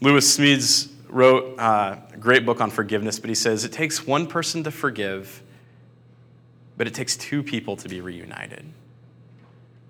Lewis 0.00 0.36
Smedes 0.36 0.90
wrote 1.08 1.58
uh, 1.58 1.96
a 2.12 2.16
great 2.16 2.46
book 2.46 2.60
on 2.60 2.70
forgiveness, 2.70 3.18
but 3.18 3.28
he 3.28 3.34
says 3.34 3.64
it 3.64 3.72
takes 3.72 4.06
one 4.06 4.26
person 4.26 4.64
to 4.64 4.70
forgive, 4.70 5.42
but 6.76 6.86
it 6.86 6.94
takes 6.94 7.16
two 7.16 7.42
people 7.42 7.76
to 7.76 7.88
be 7.88 8.00
reunited. 8.00 8.64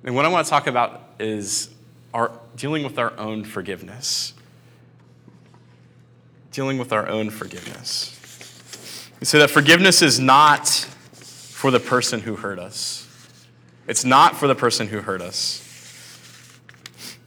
And 0.05 0.15
what 0.15 0.25
I 0.25 0.29
want 0.29 0.45
to 0.47 0.51
talk 0.51 0.67
about 0.67 1.03
is 1.19 1.71
our 2.13 2.33
dealing 2.57 2.83
with 2.83 2.99
our 2.99 3.17
own 3.19 3.45
forgiveness. 3.45 4.35
Dealing 6.51 6.77
with 6.77 6.93
our 6.93 7.09
own 7.09 7.31
forgiveness. 7.31 8.19
We 9.21 9.27
say 9.27 9.39
that 9.39 9.51
forgiveness 9.51 10.03
is 10.03 10.19
not 10.19 10.69
for 10.69 11.71
the 11.71 11.81
person 11.81 12.21
who 12.21 12.35
hurt 12.35 12.59
us. 12.59 13.09
It's 13.87 14.05
not 14.05 14.37
for 14.37 14.49
the 14.49 14.55
person 14.55 14.89
who 14.89 15.01
hurt 15.01 15.23
us. 15.23 15.72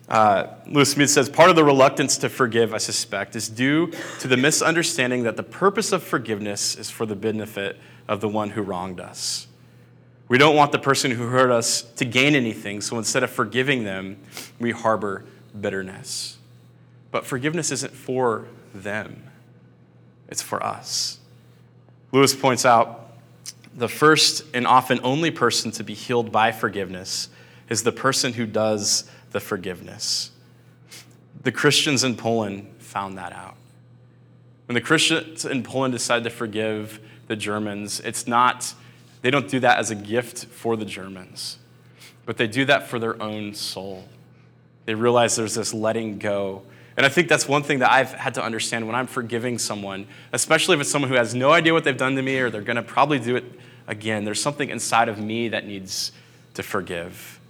Uh, 0.07 0.47
Lewis 0.67 0.93
Smedes 0.93 1.09
says 1.09 1.29
part 1.29 1.49
of 1.49 1.55
the 1.55 1.63
reluctance 1.63 2.17
to 2.19 2.29
forgive, 2.29 2.73
I 2.73 2.77
suspect, 2.77 3.35
is 3.35 3.49
due 3.49 3.91
to 4.19 4.27
the 4.27 4.37
misunderstanding 4.37 5.23
that 5.23 5.35
the 5.35 5.43
purpose 5.43 5.91
of 5.91 6.03
forgiveness 6.03 6.75
is 6.75 6.89
for 6.89 7.05
the 7.05 7.15
benefit 7.15 7.77
of 8.07 8.21
the 8.21 8.29
one 8.29 8.51
who 8.51 8.61
wronged 8.61 8.99
us. 8.99 9.47
We 10.27 10.37
don't 10.37 10.55
want 10.55 10.71
the 10.71 10.79
person 10.79 11.11
who 11.11 11.27
hurt 11.27 11.51
us 11.51 11.81
to 11.97 12.05
gain 12.05 12.35
anything, 12.35 12.81
so 12.81 12.97
instead 12.97 13.23
of 13.23 13.31
forgiving 13.31 13.83
them, 13.83 14.17
we 14.59 14.71
harbor 14.71 15.25
bitterness. 15.59 16.37
But 17.11 17.25
forgiveness 17.25 17.71
isn't 17.71 17.93
for 17.93 18.47
them, 18.73 19.23
it's 20.27 20.41
for 20.41 20.63
us. 20.63 21.19
Lewis 22.11 22.35
points 22.35 22.65
out 22.65 23.13
the 23.75 23.89
first 23.89 24.43
and 24.53 24.65
often 24.65 24.99
only 25.03 25.31
person 25.31 25.71
to 25.71 25.83
be 25.83 25.93
healed 25.93 26.31
by 26.31 26.51
forgiveness 26.51 27.29
is 27.69 27.83
the 27.83 27.91
person 27.91 28.33
who 28.33 28.45
does 28.45 29.09
the 29.35 29.41
forgiveness. 29.41 30.31
The 31.43 31.51
Christians 31.51 32.05
in 32.05 32.15
Poland 32.15 32.73
found 32.79 33.17
that 33.17 33.33
out. 33.33 33.57
When 34.65 34.75
the 34.75 34.81
Christians 34.81 35.43
in 35.43 35.61
Poland 35.61 35.91
decide 35.91 36.23
to 36.23 36.29
forgive 36.29 37.01
the 37.27 37.35
Germans, 37.35 37.99
it's 37.99 38.27
not 38.27 38.73
they 39.23 39.31
don't 39.31 39.49
do 39.49 39.59
that 39.59 39.77
as 39.77 39.91
a 39.91 39.95
gift 39.95 40.45
for 40.45 40.77
the 40.77 40.85
Germans, 40.85 41.57
but 42.25 42.37
they 42.37 42.47
do 42.47 42.63
that 42.63 42.87
for 42.87 42.97
their 42.97 43.21
own 43.21 43.53
soul. 43.53 44.07
They 44.85 44.95
realize 44.95 45.35
there's 45.35 45.55
this 45.55 45.73
letting 45.73 46.17
go. 46.17 46.61
And 46.95 47.05
I 47.05 47.09
think 47.09 47.27
that's 47.27 47.45
one 47.45 47.61
thing 47.61 47.79
that 47.79 47.91
I've 47.91 48.13
had 48.13 48.35
to 48.35 48.41
understand 48.41 48.87
when 48.87 48.95
I'm 48.95 49.07
forgiving 49.07 49.57
someone, 49.57 50.07
especially 50.31 50.75
if 50.75 50.81
it's 50.81 50.89
someone 50.89 51.11
who 51.11 51.17
has 51.17 51.35
no 51.35 51.51
idea 51.51 51.73
what 51.73 51.83
they've 51.83 51.97
done 51.97 52.15
to 52.15 52.21
me 52.21 52.39
or 52.39 52.49
they're 52.49 52.61
going 52.61 52.77
to 52.77 52.83
probably 52.83 53.19
do 53.19 53.35
it 53.35 53.43
again. 53.85 54.23
There's 54.23 54.41
something 54.41 54.69
inside 54.69 55.09
of 55.09 55.19
me 55.19 55.49
that 55.49 55.67
needs 55.67 56.13
to 56.53 56.63
forgive. 56.63 57.41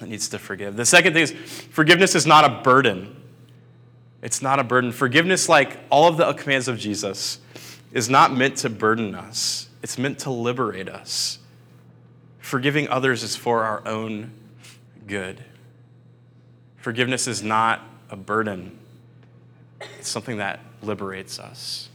That 0.00 0.08
needs 0.08 0.28
to 0.30 0.38
forgive. 0.38 0.76
The 0.76 0.86
second 0.86 1.14
thing 1.14 1.22
is 1.22 1.32
forgiveness 1.32 2.14
is 2.14 2.26
not 2.26 2.44
a 2.44 2.62
burden. 2.62 3.16
It's 4.22 4.42
not 4.42 4.58
a 4.58 4.64
burden. 4.64 4.92
Forgiveness, 4.92 5.48
like 5.48 5.78
all 5.90 6.08
of 6.08 6.16
the 6.16 6.32
commands 6.34 6.68
of 6.68 6.78
Jesus, 6.78 7.40
is 7.92 8.08
not 8.08 8.34
meant 8.34 8.56
to 8.58 8.70
burden 8.70 9.14
us 9.14 9.68
it's 9.82 9.98
meant 9.98 10.20
to 10.20 10.30
liberate 10.30 10.88
us. 10.88 11.38
Forgiving 12.38 12.88
others 12.88 13.22
is 13.22 13.36
for 13.36 13.64
our 13.64 13.86
own 13.86 14.32
good. 15.06 15.44
Forgiveness 16.76 17.26
is 17.26 17.42
not 17.42 17.82
a 18.10 18.16
burden, 18.16 18.78
it's 19.98 20.08
something 20.08 20.38
that 20.38 20.60
liberates 20.82 21.38
us. 21.38 21.88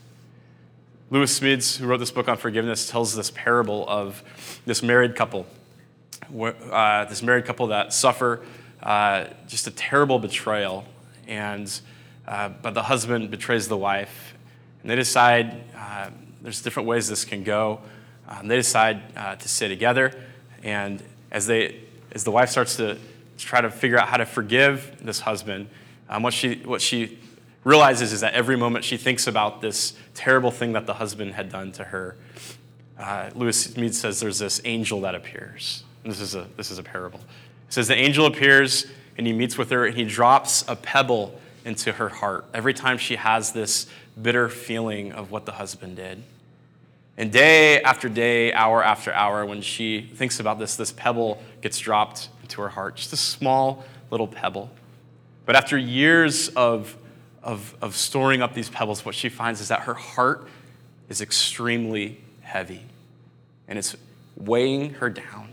Lewis 1.09 1.39
Smedes, 1.39 1.77
who 1.77 1.87
wrote 1.87 1.97
this 1.97 2.11
book 2.11 2.27
on 2.27 2.37
forgiveness, 2.37 2.89
tells 2.89 3.15
this 3.15 3.31
parable 3.31 3.87
of 3.87 4.23
this 4.65 4.81
married 4.81 5.15
couple. 5.15 5.45
Uh, 6.31 7.05
this 7.05 7.21
married 7.21 7.45
couple 7.45 7.67
that 7.67 7.93
suffer 7.93 8.43
uh, 8.81 9.25
just 9.47 9.67
a 9.67 9.71
terrible 9.71 10.19
betrayal, 10.19 10.85
and 11.27 11.81
uh, 12.27 12.49
but 12.49 12.73
the 12.73 12.83
husband 12.83 13.31
betrays 13.31 13.67
the 13.67 13.77
wife, 13.77 14.35
and 14.81 14.91
they 14.91 14.95
decide 14.95 15.63
uh, 15.77 16.09
there's 16.41 16.61
different 16.61 16.87
ways 16.87 17.07
this 17.07 17.25
can 17.25 17.43
go. 17.43 17.79
Um, 18.27 18.47
they 18.47 18.57
decide 18.57 19.01
uh, 19.15 19.35
to 19.35 19.49
stay 19.49 19.67
together, 19.67 20.11
and 20.63 21.01
as 21.31 21.47
they, 21.47 21.79
as 22.11 22.23
the 22.23 22.31
wife 22.31 22.49
starts 22.49 22.75
to 22.77 22.97
try 23.37 23.61
to 23.61 23.69
figure 23.69 23.97
out 23.97 24.07
how 24.07 24.17
to 24.17 24.25
forgive 24.25 24.97
this 25.01 25.21
husband, 25.21 25.67
um, 26.09 26.23
what 26.23 26.33
she, 26.33 26.55
what 26.63 26.81
she 26.81 27.19
realizes 27.63 28.13
is 28.13 28.21
that 28.21 28.33
every 28.33 28.55
moment 28.55 28.85
she 28.85 28.97
thinks 28.97 29.27
about 29.27 29.61
this 29.61 29.93
terrible 30.13 30.51
thing 30.51 30.73
that 30.73 30.85
the 30.85 30.93
husband 30.95 31.33
had 31.33 31.49
done 31.49 31.71
to 31.73 31.85
her, 31.85 32.17
uh, 32.99 33.29
Lewis 33.35 33.67
Smedes 33.67 33.95
says 33.95 34.19
there's 34.19 34.39
this 34.39 34.61
angel 34.65 35.01
that 35.01 35.15
appears. 35.15 35.83
And 36.03 36.11
this 36.11 36.19
is 36.19 36.35
a 36.35 36.47
this 36.57 36.71
is 36.71 36.77
a 36.77 36.83
parable. 36.83 37.19
It 37.67 37.73
says 37.73 37.87
the 37.87 37.95
angel 37.95 38.25
appears 38.25 38.85
and 39.17 39.25
he 39.25 39.33
meets 39.33 39.57
with 39.57 39.69
her 39.69 39.85
and 39.85 39.95
he 39.95 40.05
drops 40.05 40.63
a 40.67 40.75
pebble 40.75 41.39
into 41.65 41.93
her 41.93 42.09
heart 42.09 42.45
every 42.53 42.73
time 42.73 42.97
she 42.97 43.15
has 43.15 43.53
this 43.53 43.87
bitter 44.21 44.49
feeling 44.49 45.11
of 45.13 45.31
what 45.31 45.45
the 45.45 45.53
husband 45.53 45.95
did. 45.95 46.23
And 47.15 47.31
day 47.31 47.81
after 47.81 48.09
day, 48.09 48.53
hour 48.53 48.83
after 48.83 49.13
hour, 49.13 49.45
when 49.45 49.61
she 49.61 50.01
thinks 50.01 50.39
about 50.39 50.57
this, 50.57 50.75
this 50.75 50.91
pebble 50.91 51.41
gets 51.61 51.77
dropped 51.77 52.29
into 52.41 52.61
her 52.61 52.69
heart, 52.69 52.95
just 52.95 53.13
a 53.13 53.17
small 53.17 53.85
little 54.09 54.27
pebble. 54.27 54.71
But 55.45 55.55
after 55.55 55.77
years 55.77 56.49
of, 56.49 56.95
of, 57.43 57.75
of 57.81 57.95
storing 57.95 58.41
up 58.41 58.53
these 58.53 58.69
pebbles, 58.69 59.05
what 59.05 59.13
she 59.13 59.29
finds 59.29 59.61
is 59.61 59.67
that 59.67 59.81
her 59.81 59.93
heart 59.93 60.47
is 61.09 61.21
extremely 61.21 62.19
heavy 62.41 62.81
and 63.67 63.77
it's 63.77 63.95
weighing 64.35 64.95
her 64.95 65.09
down. 65.09 65.52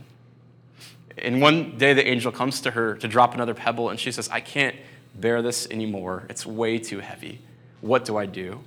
And 1.22 1.40
one 1.40 1.76
day, 1.78 1.92
the 1.92 2.06
angel 2.06 2.32
comes 2.32 2.60
to 2.62 2.70
her 2.72 2.94
to 2.96 3.08
drop 3.08 3.34
another 3.34 3.54
pebble, 3.54 3.90
and 3.90 3.98
she 3.98 4.12
says, 4.12 4.28
I 4.30 4.40
can't 4.40 4.76
bear 5.14 5.42
this 5.42 5.68
anymore. 5.70 6.24
It's 6.28 6.46
way 6.46 6.78
too 6.78 7.00
heavy. 7.00 7.40
What 7.80 8.04
do 8.04 8.16
I 8.16 8.26
do? 8.26 8.60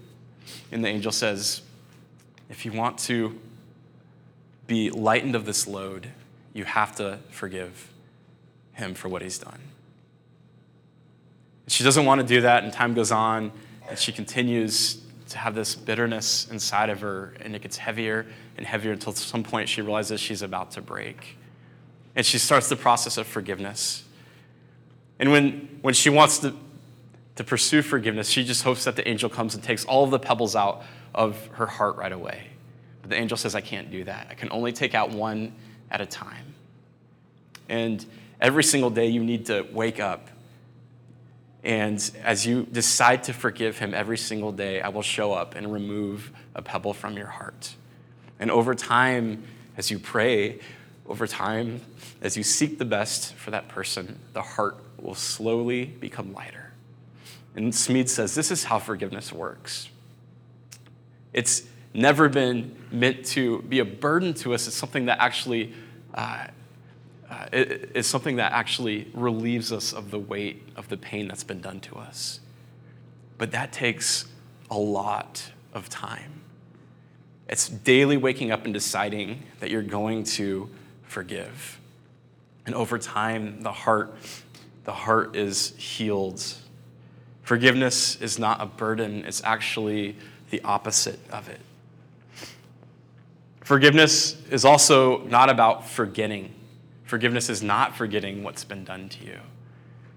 And 0.72 0.84
the 0.84 0.90
angel 0.90 1.12
says, 1.12 1.62
If 2.50 2.66
you 2.66 2.72
want 2.72 2.98
to 3.00 3.40
be 4.68 4.90
lightened 4.90 5.36
of 5.36 5.46
this 5.46 5.68
load, 5.68 6.10
you 6.54 6.66
have 6.66 6.96
to 6.98 7.20
forgive 7.30 7.92
him 8.74 8.94
for 8.94 9.10
what 9.10 9.22
he's 9.22 9.38
done. 9.38 9.60
She 11.68 11.84
doesn't 11.84 12.06
want 12.06 12.22
to 12.22 12.28
do 12.28 12.42
that, 12.42 12.64
and 12.64 12.74
time 12.74 12.94
goes 12.94 13.12
on, 13.12 13.52
and 13.90 13.98
she 13.98 14.12
continues 14.12 15.02
to 15.30 15.38
have 15.38 15.56
this 15.56 15.76
bitterness 15.76 16.48
inside 16.52 16.90
of 16.90 17.02
her, 17.02 17.34
and 17.42 17.56
it 17.56 17.62
gets 17.62 17.78
heavier 17.78 18.26
and 18.58 18.66
heavier 18.66 18.92
until 18.92 19.12
at 19.12 19.18
some 19.18 19.44
point 19.44 19.70
she 19.70 19.82
realizes 19.82 20.20
she's 20.20 20.42
about 20.42 20.72
to 20.72 20.82
break. 20.82 21.38
And 22.16 22.26
she 22.26 22.38
starts 22.38 22.70
the 22.70 22.76
process 22.76 23.18
of 23.18 23.28
forgiveness. 23.28 24.04
And 25.20 25.32
when, 25.32 25.80
when 25.82 25.94
she 25.94 26.10
wants 26.10 26.40
to, 26.40 26.56
to 27.36 27.44
pursue 27.44 27.82
forgiveness, 27.82 28.30
she 28.30 28.44
just 28.44 28.64
hopes 28.64 28.84
that 28.86 28.96
the 28.96 29.08
angel 29.08 29.30
comes 29.30 29.56
and 29.56 29.64
takes 29.64 29.86
all 29.86 30.04
of 30.04 30.12
the 30.12 30.20
pebbles 30.20 30.56
out 30.56 30.84
of 31.16 31.48
her 31.54 31.66
heart 31.66 31.96
right 31.96 32.12
away. 32.12 32.48
But 33.02 33.10
the 33.10 33.18
angel 33.18 33.38
says, 33.38 33.56
I 33.56 33.62
can't 33.62 33.92
do 33.92 34.04
that. 34.06 34.28
I 34.30 34.34
can 34.34 34.50
only 34.52 34.72
take 34.72 34.96
out 34.96 35.12
one 35.12 35.54
at 35.92 36.02
a 36.02 36.06
time. 36.06 36.54
And 37.70 38.06
every 38.40 38.64
single 38.64 38.90
day, 38.90 39.08
you 39.08 39.24
need 39.24 39.46
to 39.48 39.66
wake 39.72 40.00
up. 40.00 40.30
And 41.64 42.12
as 42.24 42.46
you 42.46 42.68
decide 42.72 43.24
to 43.24 43.34
forgive 43.34 43.80
him 43.80 43.94
every 43.94 44.18
single 44.18 44.52
day, 44.52 44.82
I 44.82 44.90
will 44.90 45.02
show 45.02 45.32
up 45.32 45.56
and 45.56 45.72
remove 45.72 46.32
a 46.56 46.62
pebble 46.62 46.94
from 46.94 47.16
your 47.16 47.28
heart. 47.28 47.76
And 48.40 48.52
over 48.52 48.76
time, 48.76 49.44
as 49.78 49.90
you 49.90 50.00
pray, 50.00 50.60
over 51.08 51.28
time, 51.28 51.82
as 52.22 52.38
you 52.38 52.44
seek 52.44 52.78
the 52.78 52.86
best 52.86 53.34
for 53.36 53.52
that 53.52 53.68
person, 53.68 54.20
the 54.34 54.42
heart 54.42 54.78
will 55.02 55.16
slowly 55.16 55.86
become 55.86 56.34
lighter. 56.34 56.72
And 57.56 57.72
Smedes 57.72 58.10
says 58.10 58.36
this 58.36 58.52
is 58.52 58.64
how 58.64 58.80
forgiveness 58.80 59.32
works. 59.32 59.90
It's 61.34 61.64
never 61.94 62.30
been 62.30 62.76
meant 62.92 63.26
to 63.26 63.62
be 63.64 63.80
a 63.80 63.86
burden 63.86 64.34
to 64.36 64.54
us. 64.54 64.68
It's 64.68 64.76
something 64.76 65.06
that 65.06 65.20
actually 65.20 65.74
uh, 66.14 66.48
uh, 67.30 67.48
is 67.52 68.08
something 68.08 68.36
that 68.36 68.52
actually 68.52 69.10
relieves 69.14 69.72
us 69.72 69.94
of 69.94 70.12
the 70.12 70.20
weight 70.20 70.64
of 70.76 70.88
the 70.90 70.98
pain 70.98 71.28
that's 71.28 71.44
been 71.44 71.62
done 71.62 71.80
to 71.82 71.96
us. 71.96 72.40
But 73.38 73.52
that 73.52 73.74
takes 73.74 74.26
a 74.70 74.78
lot 74.78 75.52
of 75.74 75.90
time. 75.90 76.42
It's 77.50 77.68
daily 77.68 78.18
waking 78.18 78.52
up 78.52 78.66
and 78.66 78.74
deciding 78.74 79.44
that 79.60 79.70
you're 79.70 79.82
going 79.82 80.24
to 80.24 80.70
forgive. 81.04 81.80
And 82.66 82.76
over 82.76 82.98
time, 82.98 83.62
the 83.62 83.72
heart, 83.72 84.16
the 84.86 84.94
heart 84.94 85.36
is 85.36 85.74
healed. 85.78 86.42
Forgiveness 87.44 88.20
is 88.22 88.40
not 88.40 88.62
a 88.62 88.66
burden, 88.66 89.26
it's 89.26 89.44
actually 89.44 90.16
the 90.50 90.62
opposite 90.64 91.20
of 91.32 91.50
it. 91.50 91.60
Forgiveness 93.62 94.42
is 94.50 94.66
also 94.66 95.24
not 95.24 95.50
about 95.50 95.88
forgetting. 95.88 96.54
Forgiveness 97.06 97.50
is 97.50 97.64
not 97.64 97.96
forgetting 97.96 98.44
what's 98.44 98.64
been 98.64 98.84
done 98.84 99.10
to 99.10 99.26
you. 99.26 99.40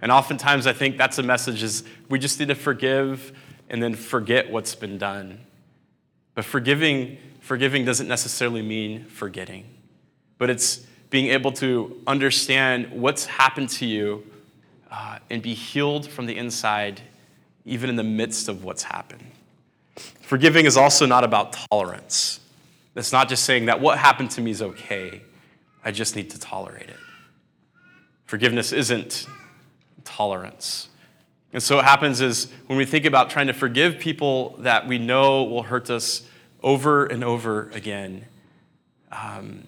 And 0.02 0.12
oftentimes 0.12 0.66
I 0.66 0.72
think 0.72 0.98
that's 0.98 1.18
a 1.18 1.22
message 1.22 1.62
is 1.62 1.84
we 2.08 2.18
just 2.18 2.38
need 2.38 2.48
to 2.48 2.54
forgive 2.54 3.32
and 3.68 3.82
then 3.82 3.94
forget 3.94 4.50
what's 4.50 4.74
been 4.74 4.98
done. 4.98 5.40
But 6.34 6.44
forgiving, 6.44 7.18
forgiving 7.40 7.84
doesn't 7.84 8.08
necessarily 8.08 8.62
mean 8.62 9.04
forgetting 9.06 9.75
but 10.38 10.50
it's 10.50 10.86
being 11.10 11.28
able 11.28 11.52
to 11.52 12.00
understand 12.06 12.90
what's 12.90 13.26
happened 13.26 13.68
to 13.68 13.86
you 13.86 14.24
uh, 14.90 15.18
and 15.30 15.42
be 15.42 15.54
healed 15.54 16.08
from 16.08 16.26
the 16.26 16.36
inside, 16.36 17.00
even 17.64 17.88
in 17.88 17.96
the 17.96 18.04
midst 18.04 18.48
of 18.48 18.64
what's 18.64 18.82
happened. 18.82 19.24
Forgiving 20.20 20.66
is 20.66 20.76
also 20.76 21.06
not 21.06 21.24
about 21.24 21.52
tolerance. 21.70 22.40
It's 22.94 23.12
not 23.12 23.28
just 23.28 23.44
saying 23.44 23.66
that 23.66 23.80
what 23.80 23.98
happened 23.98 24.30
to 24.32 24.40
me 24.40 24.50
is 24.50 24.62
okay, 24.62 25.22
I 25.84 25.92
just 25.92 26.16
need 26.16 26.30
to 26.30 26.40
tolerate 26.40 26.88
it. 26.88 26.96
Forgiveness 28.24 28.72
isn't 28.72 29.26
tolerance. 30.04 30.88
And 31.52 31.62
so 31.62 31.76
what 31.76 31.84
happens 31.84 32.20
is 32.20 32.50
when 32.66 32.76
we 32.76 32.84
think 32.84 33.04
about 33.04 33.30
trying 33.30 33.46
to 33.46 33.52
forgive 33.52 33.98
people 33.98 34.56
that 34.58 34.86
we 34.86 34.98
know 34.98 35.44
will 35.44 35.62
hurt 35.62 35.90
us 35.90 36.22
over 36.62 37.06
and 37.06 37.22
over 37.22 37.70
again, 37.70 38.24
um, 39.12 39.66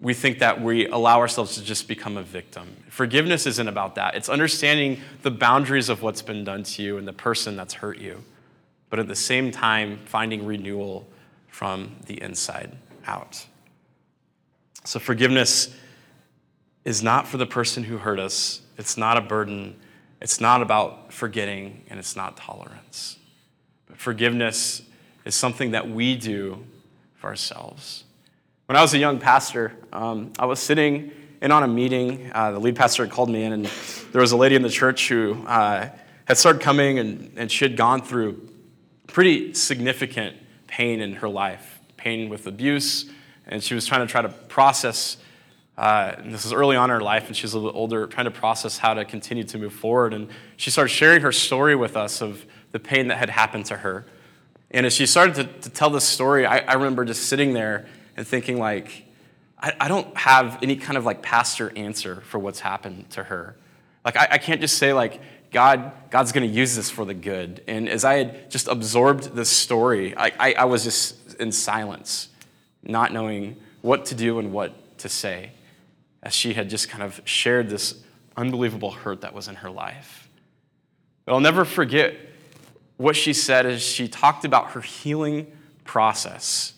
we 0.00 0.14
think 0.14 0.38
that 0.38 0.60
we 0.60 0.86
allow 0.86 1.18
ourselves 1.18 1.54
to 1.56 1.62
just 1.62 1.88
become 1.88 2.16
a 2.16 2.22
victim. 2.22 2.76
Forgiveness 2.88 3.46
isn't 3.46 3.68
about 3.68 3.96
that. 3.96 4.14
It's 4.14 4.28
understanding 4.28 5.00
the 5.22 5.30
boundaries 5.30 5.88
of 5.88 6.02
what's 6.02 6.22
been 6.22 6.44
done 6.44 6.62
to 6.62 6.82
you 6.82 6.98
and 6.98 7.08
the 7.08 7.12
person 7.12 7.56
that's 7.56 7.74
hurt 7.74 7.98
you, 7.98 8.22
but 8.90 8.98
at 8.98 9.08
the 9.08 9.16
same 9.16 9.50
time, 9.50 9.98
finding 10.04 10.46
renewal 10.46 11.08
from 11.48 11.96
the 12.06 12.20
inside 12.22 12.76
out. 13.06 13.44
So, 14.84 15.00
forgiveness 15.00 15.74
is 16.84 17.02
not 17.02 17.26
for 17.26 17.36
the 17.36 17.46
person 17.46 17.82
who 17.82 17.98
hurt 17.98 18.20
us, 18.20 18.62
it's 18.76 18.96
not 18.96 19.16
a 19.16 19.20
burden, 19.20 19.76
it's 20.20 20.40
not 20.40 20.62
about 20.62 21.12
forgetting, 21.12 21.84
and 21.90 21.98
it's 21.98 22.14
not 22.14 22.36
tolerance. 22.36 23.18
But 23.88 23.98
forgiveness 23.98 24.82
is 25.24 25.34
something 25.34 25.72
that 25.72 25.90
we 25.90 26.16
do 26.16 26.64
for 27.16 27.26
ourselves. 27.26 28.04
When 28.68 28.76
I 28.76 28.82
was 28.82 28.92
a 28.92 28.98
young 28.98 29.18
pastor, 29.18 29.72
um, 29.94 30.30
I 30.38 30.44
was 30.44 30.60
sitting 30.60 31.10
in 31.40 31.52
on 31.52 31.62
a 31.62 31.66
meeting. 31.66 32.30
Uh, 32.34 32.50
the 32.50 32.58
lead 32.58 32.76
pastor 32.76 33.02
had 33.02 33.10
called 33.10 33.30
me 33.30 33.42
in, 33.42 33.54
and 33.54 33.64
there 34.12 34.20
was 34.20 34.32
a 34.32 34.36
lady 34.36 34.56
in 34.56 34.60
the 34.60 34.68
church 34.68 35.08
who 35.08 35.42
uh, 35.46 35.88
had 36.26 36.36
started 36.36 36.60
coming, 36.60 36.98
and, 36.98 37.32
and 37.38 37.50
she 37.50 37.64
had 37.64 37.78
gone 37.78 38.02
through 38.02 38.46
pretty 39.06 39.54
significant 39.54 40.36
pain 40.66 41.00
in 41.00 41.14
her 41.14 41.30
life 41.30 41.80
pain 41.96 42.28
with 42.28 42.46
abuse, 42.46 43.10
and 43.46 43.64
she 43.64 43.72
was 43.72 43.86
trying 43.86 44.06
to 44.06 44.06
try 44.06 44.20
to 44.20 44.28
process. 44.28 45.16
Uh, 45.78 46.16
this 46.26 46.44
is 46.44 46.52
early 46.52 46.76
on 46.76 46.90
in 46.90 46.94
her 46.94 47.02
life, 47.02 47.26
and 47.26 47.34
she's 47.34 47.54
a 47.54 47.58
little 47.58 47.74
older, 47.74 48.06
trying 48.06 48.26
to 48.26 48.30
process 48.30 48.76
how 48.76 48.92
to 48.92 49.06
continue 49.06 49.44
to 49.44 49.56
move 49.56 49.72
forward. 49.72 50.12
And 50.12 50.28
she 50.58 50.70
started 50.70 50.90
sharing 50.90 51.22
her 51.22 51.32
story 51.32 51.74
with 51.74 51.96
us 51.96 52.20
of 52.20 52.44
the 52.72 52.78
pain 52.78 53.08
that 53.08 53.16
had 53.16 53.30
happened 53.30 53.64
to 53.64 53.78
her. 53.78 54.04
And 54.70 54.84
as 54.84 54.92
she 54.92 55.06
started 55.06 55.36
to, 55.36 55.44
to 55.44 55.70
tell 55.70 55.88
this 55.88 56.04
story, 56.04 56.44
I, 56.44 56.58
I 56.58 56.74
remember 56.74 57.06
just 57.06 57.30
sitting 57.30 57.54
there 57.54 57.86
and 58.18 58.26
thinking 58.26 58.58
like, 58.58 59.04
I, 59.60 59.72
I 59.80 59.88
don't 59.88 60.14
have 60.16 60.58
any 60.60 60.74
kind 60.74 60.98
of 60.98 61.06
like 61.06 61.22
pastor 61.22 61.72
answer 61.76 62.20
for 62.22 62.38
what's 62.38 62.58
happened 62.58 63.08
to 63.10 63.22
her. 63.22 63.56
Like 64.04 64.16
I, 64.16 64.28
I 64.32 64.38
can't 64.38 64.60
just 64.60 64.76
say 64.76 64.92
like, 64.92 65.20
God, 65.52 65.92
God's 66.10 66.32
going 66.32 66.46
to 66.46 66.52
use 66.54 66.74
this 66.74 66.90
for 66.90 67.04
the 67.04 67.14
good. 67.14 67.62
And 67.68 67.88
as 67.88 68.04
I 68.04 68.14
had 68.14 68.50
just 68.50 68.66
absorbed 68.66 69.36
this 69.36 69.48
story, 69.48 70.16
I, 70.16 70.32
I, 70.38 70.52
I, 70.54 70.64
was 70.64 70.82
just 70.82 71.36
in 71.36 71.52
silence, 71.52 72.28
not 72.82 73.12
knowing 73.12 73.56
what 73.82 74.04
to 74.06 74.16
do 74.16 74.40
and 74.40 74.52
what 74.52 74.98
to 74.98 75.08
say, 75.08 75.52
as 76.22 76.34
she 76.34 76.54
had 76.54 76.68
just 76.68 76.88
kind 76.88 77.04
of 77.04 77.22
shared 77.24 77.70
this 77.70 78.02
unbelievable 78.36 78.90
hurt 78.90 79.20
that 79.20 79.32
was 79.32 79.46
in 79.46 79.54
her 79.54 79.70
life. 79.70 80.28
But 81.24 81.34
I'll 81.34 81.40
never 81.40 81.64
forget 81.64 82.16
what 82.96 83.14
she 83.14 83.32
said 83.32 83.64
as 83.64 83.80
she 83.80 84.08
talked 84.08 84.44
about 84.44 84.72
her 84.72 84.80
healing 84.80 85.46
process 85.84 86.74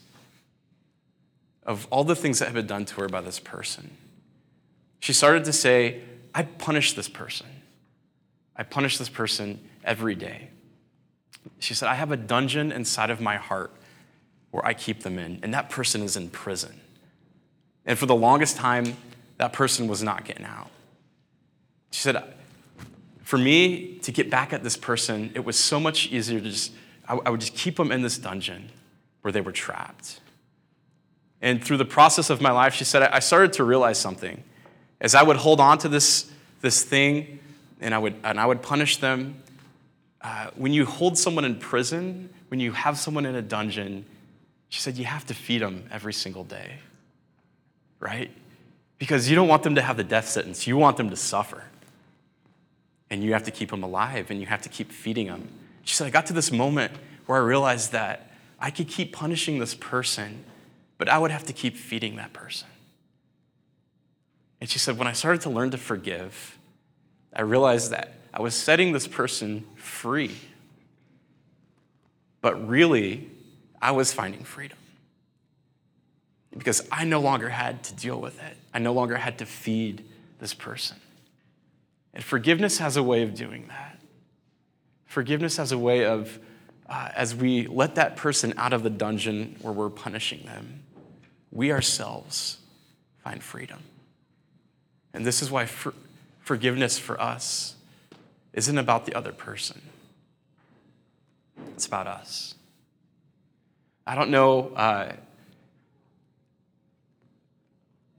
of 1.63 1.87
all 1.89 2.03
the 2.03 2.15
things 2.15 2.39
that 2.39 2.45
have 2.45 2.55
been 2.55 2.67
done 2.67 2.85
to 2.85 3.01
her 3.01 3.07
by 3.07 3.21
this 3.21 3.39
person. 3.39 3.97
She 4.99 5.13
started 5.13 5.45
to 5.45 5.53
say, 5.53 6.01
I 6.33 6.43
punish 6.43 6.93
this 6.93 7.09
person. 7.09 7.47
I 8.55 8.63
punish 8.63 8.97
this 8.97 9.09
person 9.09 9.59
every 9.83 10.15
day. 10.15 10.49
She 11.59 11.73
said, 11.73 11.89
I 11.89 11.95
have 11.95 12.11
a 12.11 12.17
dungeon 12.17 12.71
inside 12.71 13.09
of 13.09 13.19
my 13.19 13.37
heart 13.37 13.71
where 14.51 14.65
I 14.65 14.73
keep 14.73 15.01
them 15.01 15.17
in, 15.17 15.39
and 15.43 15.53
that 15.53 15.69
person 15.69 16.01
is 16.01 16.17
in 16.17 16.29
prison. 16.29 16.79
And 17.85 17.97
for 17.97 18.05
the 18.05 18.15
longest 18.15 18.57
time, 18.57 18.97
that 19.37 19.53
person 19.53 19.87
was 19.87 20.03
not 20.03 20.25
getting 20.25 20.45
out. 20.45 20.69
She 21.91 22.01
said, 22.01 22.21
for 23.23 23.37
me 23.37 23.97
to 23.99 24.11
get 24.11 24.29
back 24.29 24.53
at 24.53 24.61
this 24.63 24.77
person, 24.77 25.31
it 25.33 25.45
was 25.45 25.57
so 25.57 25.79
much 25.79 26.11
easier 26.11 26.39
to 26.39 26.49
just, 26.49 26.73
I 27.07 27.29
would 27.29 27.39
just 27.39 27.55
keep 27.55 27.77
them 27.77 27.91
in 27.91 28.01
this 28.01 28.17
dungeon 28.17 28.69
where 29.21 29.31
they 29.31 29.41
were 29.41 29.51
trapped. 29.51 30.19
And 31.41 31.63
through 31.63 31.77
the 31.77 31.85
process 31.85 32.29
of 32.29 32.41
my 32.41 32.51
life, 32.51 32.73
she 32.73 32.83
said, 32.83 33.01
I 33.03 33.19
started 33.19 33.53
to 33.53 33.63
realize 33.63 33.99
something. 33.99 34.43
As 34.99 35.15
I 35.15 35.23
would 35.23 35.37
hold 35.37 35.59
on 35.59 35.77
to 35.79 35.89
this, 35.89 36.31
this 36.61 36.83
thing 36.83 37.39
and 37.79 37.95
I 37.95 37.97
would, 37.97 38.15
and 38.23 38.39
I 38.39 38.45
would 38.45 38.61
punish 38.61 38.97
them, 38.97 39.41
uh, 40.21 40.51
when 40.55 40.71
you 40.71 40.85
hold 40.85 41.17
someone 41.17 41.45
in 41.45 41.55
prison, 41.55 42.29
when 42.49 42.59
you 42.59 42.73
have 42.73 42.99
someone 42.99 43.25
in 43.25 43.35
a 43.35 43.41
dungeon, 43.41 44.05
She 44.71 44.79
said, 44.79 44.97
You 44.97 45.05
have 45.05 45.25
to 45.25 45.33
feed 45.33 45.61
them 45.61 45.83
every 45.91 46.13
single 46.13 46.45
day, 46.45 46.79
right? 47.99 48.31
Because 48.99 49.29
you 49.29 49.35
don't 49.35 49.49
want 49.49 49.63
them 49.63 49.75
to 49.75 49.81
have 49.81 49.97
the 49.97 50.03
death 50.03 50.29
sentence, 50.29 50.65
you 50.65 50.77
want 50.77 50.97
them 50.97 51.09
to 51.09 51.15
suffer. 51.15 51.65
And 53.09 53.21
you 53.21 53.33
have 53.33 53.43
to 53.43 53.51
keep 53.51 53.71
them 53.71 53.83
alive 53.83 54.31
and 54.31 54.39
you 54.39 54.45
have 54.45 54.61
to 54.61 54.69
keep 54.69 54.89
feeding 54.89 55.27
them. 55.27 55.49
She 55.83 55.95
said, 55.95 56.07
I 56.07 56.09
got 56.09 56.27
to 56.27 56.33
this 56.33 56.51
moment 56.51 56.93
where 57.25 57.37
I 57.37 57.43
realized 57.43 57.91
that 57.91 58.31
I 58.59 58.71
could 58.71 58.87
keep 58.87 59.11
punishing 59.11 59.59
this 59.59 59.75
person, 59.75 60.45
but 61.01 61.09
I 61.09 61.17
would 61.17 61.31
have 61.31 61.45
to 61.45 61.53
keep 61.53 61.77
feeding 61.77 62.17
that 62.17 62.31
person. 62.31 62.67
And 64.59 64.69
she 64.69 64.77
said, 64.77 64.99
when 64.99 65.07
I 65.07 65.13
started 65.13 65.41
to 65.41 65.49
learn 65.49 65.71
to 65.71 65.77
forgive, 65.79 66.59
I 67.35 67.41
realized 67.41 67.89
that 67.89 68.13
I 68.31 68.39
was 68.39 68.53
setting 68.53 68.91
this 68.91 69.07
person 69.07 69.65
free. 69.77 70.35
But 72.41 72.67
really, 72.67 73.31
I 73.81 73.93
was 73.93 74.13
finding 74.13 74.43
freedom. 74.43 74.77
Because 76.55 76.87
I 76.91 77.03
no 77.05 77.19
longer 77.19 77.49
had 77.49 77.83
to 77.85 77.95
deal 77.95 78.21
with 78.21 78.39
it, 78.39 78.55
I 78.71 78.77
no 78.77 78.93
longer 78.93 79.17
had 79.17 79.39
to 79.39 79.47
feed 79.47 80.05
this 80.39 80.53
person. 80.53 80.97
And 82.13 82.23
forgiveness 82.23 82.77
has 82.77 82.95
a 82.95 83.01
way 83.01 83.23
of 83.23 83.33
doing 83.33 83.65
that. 83.69 83.99
Forgiveness 85.07 85.57
has 85.57 85.71
a 85.71 85.79
way 85.79 86.05
of, 86.05 86.37
uh, 86.87 87.09
as 87.15 87.33
we 87.33 87.65
let 87.65 87.95
that 87.95 88.17
person 88.17 88.53
out 88.55 88.71
of 88.71 88.83
the 88.83 88.91
dungeon 88.91 89.55
where 89.63 89.73
we're 89.73 89.89
punishing 89.89 90.45
them, 90.45 90.83
we 91.51 91.71
ourselves 91.71 92.57
find 93.23 93.43
freedom. 93.43 93.79
And 95.13 95.25
this 95.25 95.41
is 95.41 95.51
why 95.51 95.65
for, 95.65 95.93
forgiveness 96.39 96.97
for 96.97 97.19
us 97.19 97.75
isn't 98.53 98.77
about 98.77 99.05
the 99.05 99.13
other 99.15 99.31
person, 99.31 99.81
it's 101.73 101.85
about 101.85 102.07
us. 102.07 102.55
I 104.05 104.15
don't 104.15 104.31
know 104.31 104.69
uh, 104.75 105.13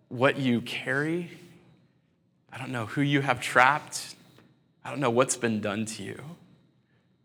what 0.09 0.39
you 0.39 0.61
carry, 0.61 1.31
I 2.53 2.59
don't 2.59 2.71
know 2.71 2.87
who 2.87 3.01
you 3.01 3.21
have 3.21 3.41
trapped, 3.41 4.15
I 4.85 4.91
don't 4.91 5.01
know 5.01 5.11
what's 5.11 5.37
been 5.37 5.61
done 5.61 5.87
to 5.87 6.03
you. 6.03 6.23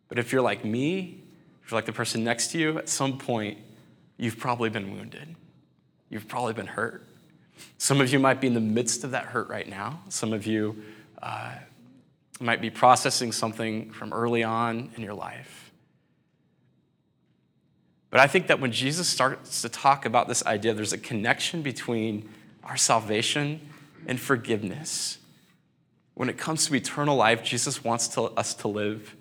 But 0.10 0.20
if 0.20 0.32
you're 0.32 0.42
like 0.42 0.64
me, 0.64 1.22
if 1.64 1.72
you're 1.72 1.78
like 1.78 1.86
the 1.86 1.94
person 1.94 2.24
next 2.24 2.52
to 2.52 2.58
you, 2.58 2.78
at 2.78 2.88
some 2.88 3.18
point, 3.18 3.58
you've 4.18 4.40
probably 4.40 4.70
been 4.70 4.94
wounded. 4.94 5.36
You've 6.10 6.28
probably 6.28 6.54
been 6.54 6.68
hurt. 6.68 7.04
Some 7.78 8.02
of 8.02 8.12
you 8.12 8.20
might 8.20 8.40
be 8.40 8.48
in 8.48 8.54
the 8.54 8.60
midst 8.60 9.04
of 9.04 9.12
that 9.12 9.26
hurt 9.26 9.50
right 9.50 9.68
now. 9.68 10.02
Some 10.10 10.34
of 10.34 10.46
you 10.46 10.84
uh, 11.22 11.56
might 12.40 12.62
be 12.62 12.70
processing 12.70 13.32
something 13.32 13.92
from 13.92 14.14
early 14.14 14.44
on 14.44 14.92
in 14.96 15.04
your 15.04 15.14
life. 15.14 15.72
But 18.10 18.20
I 18.20 18.28
think 18.28 18.48
that 18.48 18.60
when 18.60 18.72
Jesus 18.72 19.08
starts 19.08 19.62
to 19.64 19.70
talk 19.70 20.06
about 20.06 20.28
this 20.28 20.46
idea, 20.46 20.74
there's 20.74 20.94
a 20.94 20.98
connection 20.98 21.62
between 21.62 22.30
our 22.64 22.78
salvation 22.78 23.60
and 24.06 24.20
forgiveness. 24.20 25.18
When 26.14 26.30
it 26.30 26.38
comes 26.38 26.66
to 26.68 26.76
eternal 26.76 27.16
life, 27.16 27.44
Jesus 27.44 27.84
wants 27.84 28.08
to, 28.10 28.24
us 28.24 28.54
to 28.56 28.68
live 28.68 29.16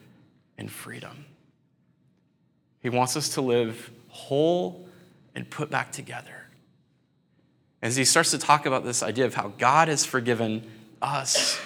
in 0.57 0.69
freedom. 0.69 1.27
He 2.81 2.89
wants 2.89 3.17
us 3.17 3.31
to 3.31 3.41
live 3.41 3.91
whole 4.09 4.89
and 5.35 5.51
put 5.51 5.69
back 5.69 5.91
together. 5.91 6.46
As 7.83 7.97
he 7.97 8.05
starts 8.05 8.31
to 8.31 8.39
talk 8.39 8.67
about 8.67 8.85
this 8.85 9.03
idea 9.03 9.27
of 9.27 9.35
how 9.35 9.49
God 9.59 9.89
has 9.89 10.05
forgiven 10.05 10.67
us 11.03 11.61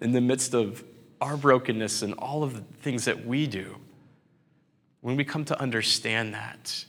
in 0.00 0.12
the 0.12 0.20
midst 0.20 0.54
of 0.54 0.84
our 1.20 1.36
brokenness 1.36 2.02
and 2.02 2.14
all 2.14 2.42
of 2.42 2.54
the 2.54 2.60
things 2.82 3.06
that 3.06 3.26
we 3.26 3.46
do, 3.46 3.76
when 5.00 5.16
we 5.16 5.24
come 5.24 5.44
to 5.46 5.60
understand 5.60 6.34
that, 6.34 6.84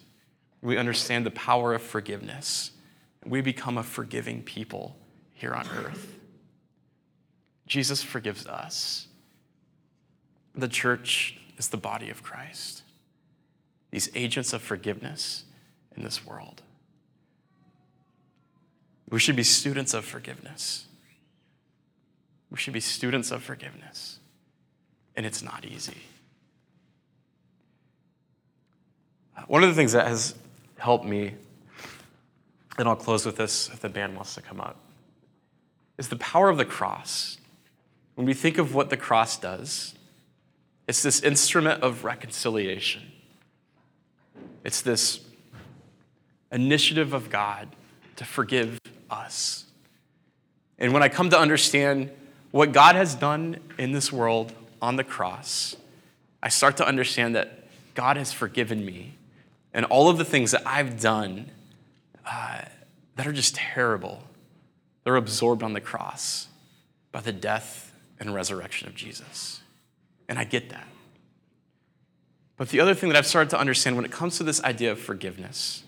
we 0.62 0.78
understand 0.78 1.26
the 1.26 1.32
power 1.32 1.74
of 1.74 1.82
forgiveness, 1.82 2.72
we 3.26 3.42
become 3.42 3.78
a 3.78 3.84
forgiving 3.84 4.44
people 4.44 4.96
here 5.34 5.54
on 5.54 5.68
earth. 5.78 6.16
Jesus 7.68 8.04
forgives 8.04 8.46
us. 8.46 9.08
The 10.54 10.68
church 10.68 11.40
is 11.58 11.70
the 11.70 11.78
body 11.78 12.10
of 12.10 12.24
Christ, 12.24 12.84
these 13.92 14.10
agents 14.16 14.54
of 14.54 14.62
forgiveness 14.62 15.46
in 15.96 16.04
this 16.04 16.26
world. 16.26 16.62
We 19.10 19.20
should 19.20 19.36
be 19.36 19.44
students 19.44 19.94
of 19.94 20.06
forgiveness. 20.06 20.86
We 22.50 22.58
should 22.58 22.74
be 22.74 22.80
students 22.80 23.32
of 23.32 23.44
forgiveness. 23.44 24.20
And 25.16 25.26
it's 25.26 25.42
not 25.42 25.66
easy. 25.66 25.98
One 29.48 29.64
of 29.64 29.70
the 29.70 29.76
things 29.76 29.92
that 29.92 30.08
has 30.08 30.36
helped 30.78 31.06
me, 31.06 31.34
and 32.78 32.88
I'll 32.88 32.96
close 32.96 33.26
with 33.26 33.38
this 33.38 33.70
if 33.72 33.80
the 33.80 33.90
band 33.90 34.16
wants 34.16 34.36
to 34.36 34.42
come 34.42 34.60
up, 34.60 34.78
is 35.98 36.10
the 36.10 36.16
power 36.18 36.50
of 36.50 36.58
the 36.58 36.66
cross. 36.66 37.38
When 38.16 38.26
we 38.26 38.34
think 38.34 38.58
of 38.58 38.74
what 38.74 38.90
the 38.90 38.98
cross 38.98 39.38
does, 39.38 39.94
it's 40.88 41.04
this 41.04 41.22
instrument 41.22 41.84
of 41.84 42.04
reconciliation. 42.04 43.04
It's 44.64 44.82
this 44.82 45.20
initiative 46.52 47.14
of 47.14 47.30
God 47.30 47.70
to 48.16 48.26
forgive 48.26 48.80
us. 49.10 49.66
And 50.78 50.94
when 50.94 51.04
I 51.04 51.10
come 51.10 51.30
to 51.30 51.40
understand 51.40 52.12
what 52.52 52.72
God 52.72 52.96
has 52.96 53.16
done 53.16 53.58
in 53.78 53.92
this 53.92 54.12
world 54.12 54.54
on 54.82 54.96
the 54.96 55.04
cross, 55.04 55.76
I 56.44 56.50
start 56.50 56.78
to 56.78 56.88
understand 56.88 57.36
that 57.36 57.66
God 57.96 58.18
has 58.18 58.34
forgiven 58.34 58.86
me 58.86 59.16
and 59.74 59.86
all 59.86 60.10
of 60.10 60.18
the 60.18 60.26
things 60.26 60.52
that 60.52 60.64
I've 60.66 61.02
done 61.02 61.52
uh, 62.26 62.62
that 63.16 63.28
are 63.28 63.34
just 63.34 63.56
terrible, 63.56 64.24
they're 65.04 65.16
absorbed 65.16 65.64
on 65.64 65.74
the 65.74 65.82
cross 65.82 66.48
by 67.12 67.22
the 67.22 67.32
death 67.32 67.94
and 68.20 68.34
resurrection 68.34 68.88
of 68.88 68.96
Jesus. 68.96 69.62
And 70.28 70.40
I 70.40 70.44
get 70.44 70.70
that. 70.70 70.88
But 72.58 72.70
the 72.70 72.80
other 72.80 72.94
thing 72.94 73.10
that 73.10 73.18
I've 73.18 73.28
started 73.28 73.50
to 73.50 73.60
understand 73.60 73.96
when 73.96 74.06
it 74.06 74.12
comes 74.12 74.38
to 74.38 74.44
this 74.44 74.64
idea 74.64 74.92
of 74.92 75.00
forgiveness 75.00 75.84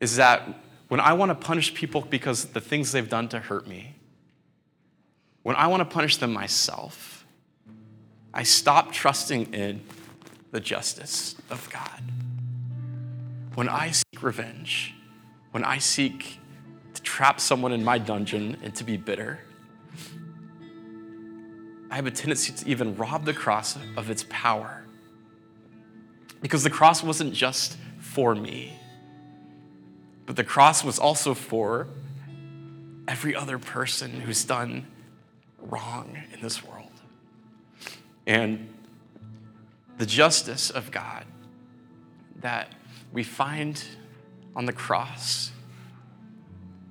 is 0.00 0.16
that 0.16 0.48
when 0.92 1.00
I 1.00 1.14
want 1.14 1.30
to 1.30 1.34
punish 1.34 1.72
people 1.72 2.02
because 2.02 2.44
the 2.44 2.60
things 2.60 2.92
they've 2.92 3.08
done 3.08 3.26
to 3.28 3.38
hurt 3.38 3.66
me, 3.66 3.94
when 5.42 5.56
I 5.56 5.68
want 5.68 5.80
to 5.80 5.86
punish 5.86 6.18
them 6.18 6.34
myself, 6.34 7.24
I 8.34 8.42
stop 8.42 8.92
trusting 8.92 9.54
in 9.54 9.80
the 10.50 10.60
justice 10.60 11.34
of 11.48 11.66
God. 11.72 12.02
When 13.54 13.70
I 13.70 13.92
seek 13.92 14.22
revenge, 14.22 14.94
when 15.52 15.64
I 15.64 15.78
seek 15.78 16.38
to 16.92 17.00
trap 17.00 17.40
someone 17.40 17.72
in 17.72 17.82
my 17.82 17.96
dungeon 17.96 18.58
and 18.62 18.74
to 18.74 18.84
be 18.84 18.98
bitter, 18.98 19.40
I 21.90 21.96
have 21.96 22.06
a 22.06 22.10
tendency 22.10 22.52
to 22.52 22.68
even 22.68 22.96
rob 22.96 23.24
the 23.24 23.32
cross 23.32 23.78
of 23.96 24.10
its 24.10 24.26
power. 24.28 24.84
Because 26.42 26.62
the 26.62 26.70
cross 26.70 27.02
wasn't 27.02 27.32
just 27.32 27.78
for 27.98 28.34
me, 28.34 28.74
but 30.26 30.36
the 30.36 30.44
cross 30.44 30.84
was 30.84 30.98
also 30.98 31.34
for 31.34 31.88
every 33.08 33.34
other 33.34 33.58
person 33.58 34.20
who's 34.20 34.44
done 34.44 34.86
wrong 35.58 36.16
in 36.32 36.40
this 36.40 36.64
world. 36.64 36.92
And 38.26 38.68
the 39.98 40.06
justice 40.06 40.70
of 40.70 40.90
God 40.90 41.24
that 42.40 42.72
we 43.12 43.22
find 43.22 43.82
on 44.54 44.66
the 44.66 44.72
cross, 44.72 45.52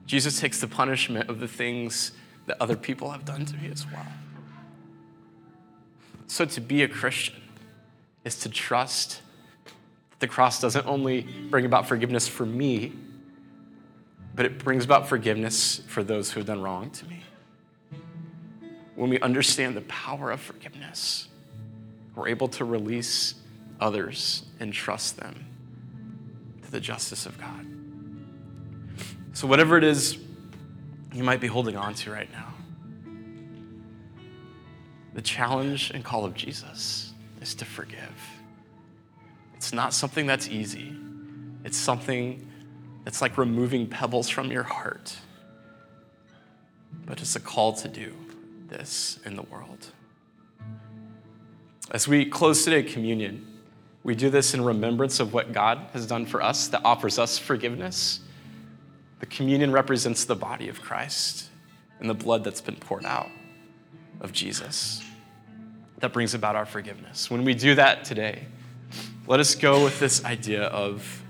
Jesus 0.05 0.39
takes 0.39 0.59
the 0.59 0.67
punishment 0.67 1.29
of 1.29 1.39
the 1.39 1.47
things 1.47 2.11
that 2.47 2.57
other 2.59 2.75
people 2.75 3.11
have 3.11 3.25
done 3.25 3.45
to 3.45 3.55
me 3.57 3.69
as 3.71 3.85
well. 3.85 4.07
So 6.27 6.45
to 6.45 6.61
be 6.61 6.83
a 6.83 6.87
Christian 6.87 7.41
is 8.23 8.37
to 8.39 8.49
trust 8.49 9.21
that 10.11 10.19
the 10.19 10.27
cross 10.27 10.61
doesn't 10.61 10.85
only 10.85 11.21
bring 11.49 11.65
about 11.65 11.87
forgiveness 11.87 12.27
for 12.27 12.45
me, 12.45 12.93
but 14.33 14.45
it 14.45 14.59
brings 14.59 14.85
about 14.85 15.07
forgiveness 15.07 15.81
for 15.87 16.03
those 16.03 16.31
who 16.31 16.39
have 16.39 16.47
done 16.47 16.61
wrong 16.61 16.89
to 16.91 17.05
me. 17.07 17.23
When 18.95 19.09
we 19.09 19.19
understand 19.19 19.75
the 19.75 19.81
power 19.81 20.31
of 20.31 20.39
forgiveness, 20.39 21.27
we're 22.15 22.27
able 22.27 22.47
to 22.49 22.65
release 22.65 23.35
others 23.79 24.43
and 24.59 24.71
trust 24.71 25.17
them 25.17 25.45
to 26.63 26.71
the 26.71 26.79
justice 26.79 27.25
of 27.25 27.39
God. 27.39 27.65
So, 29.33 29.47
whatever 29.47 29.77
it 29.77 29.83
is 29.83 30.17
you 31.13 31.23
might 31.23 31.41
be 31.41 31.47
holding 31.47 31.75
on 31.75 31.93
to 31.95 32.11
right 32.11 32.31
now, 32.31 32.53
the 35.13 35.21
challenge 35.21 35.91
and 35.91 36.03
call 36.03 36.25
of 36.25 36.33
Jesus 36.33 37.13
is 37.41 37.55
to 37.55 37.65
forgive. 37.65 38.13
It's 39.55 39.73
not 39.73 39.93
something 39.93 40.25
that's 40.25 40.47
easy, 40.47 40.95
it's 41.63 41.77
something 41.77 42.50
it's 43.05 43.21
like 43.21 43.37
removing 43.37 43.87
pebbles 43.87 44.29
from 44.29 44.51
your 44.51 44.63
heart. 44.63 45.17
But 47.05 47.21
it's 47.21 47.35
a 47.35 47.39
call 47.39 47.73
to 47.73 47.87
do 47.87 48.13
this 48.67 49.19
in 49.25 49.35
the 49.35 49.43
world. 49.43 49.87
As 51.91 52.07
we 52.07 52.25
close 52.25 52.63
today 52.63 52.83
communion, 52.83 53.47
We 54.03 54.15
do 54.15 54.29
this 54.29 54.53
in 54.53 54.63
remembrance 54.63 55.19
of 55.19 55.33
what 55.33 55.53
God 55.53 55.87
has 55.93 56.07
done 56.07 56.25
for 56.25 56.41
us 56.41 56.67
that 56.69 56.81
offers 56.83 57.19
us 57.19 57.37
forgiveness. 57.37 58.19
The 59.19 59.27
communion 59.27 59.71
represents 59.71 60.25
the 60.25 60.35
body 60.35 60.69
of 60.69 60.81
Christ 60.81 61.49
and 61.99 62.09
the 62.09 62.15
blood 62.15 62.43
that's 62.43 62.61
been 62.61 62.77
poured 62.77 63.05
out 63.05 63.29
of 64.19 64.31
Jesus 64.31 65.03
that 65.99 66.13
brings 66.13 66.33
about 66.33 66.55
our 66.55 66.65
forgiveness. 66.65 67.29
When 67.29 67.45
we 67.45 67.53
do 67.53 67.75
that 67.75 68.03
today, 68.03 68.47
let 69.27 69.39
us 69.39 69.53
go 69.53 69.83
with 69.83 69.99
this 69.99 70.25
idea 70.25 70.63
of, 70.63 71.20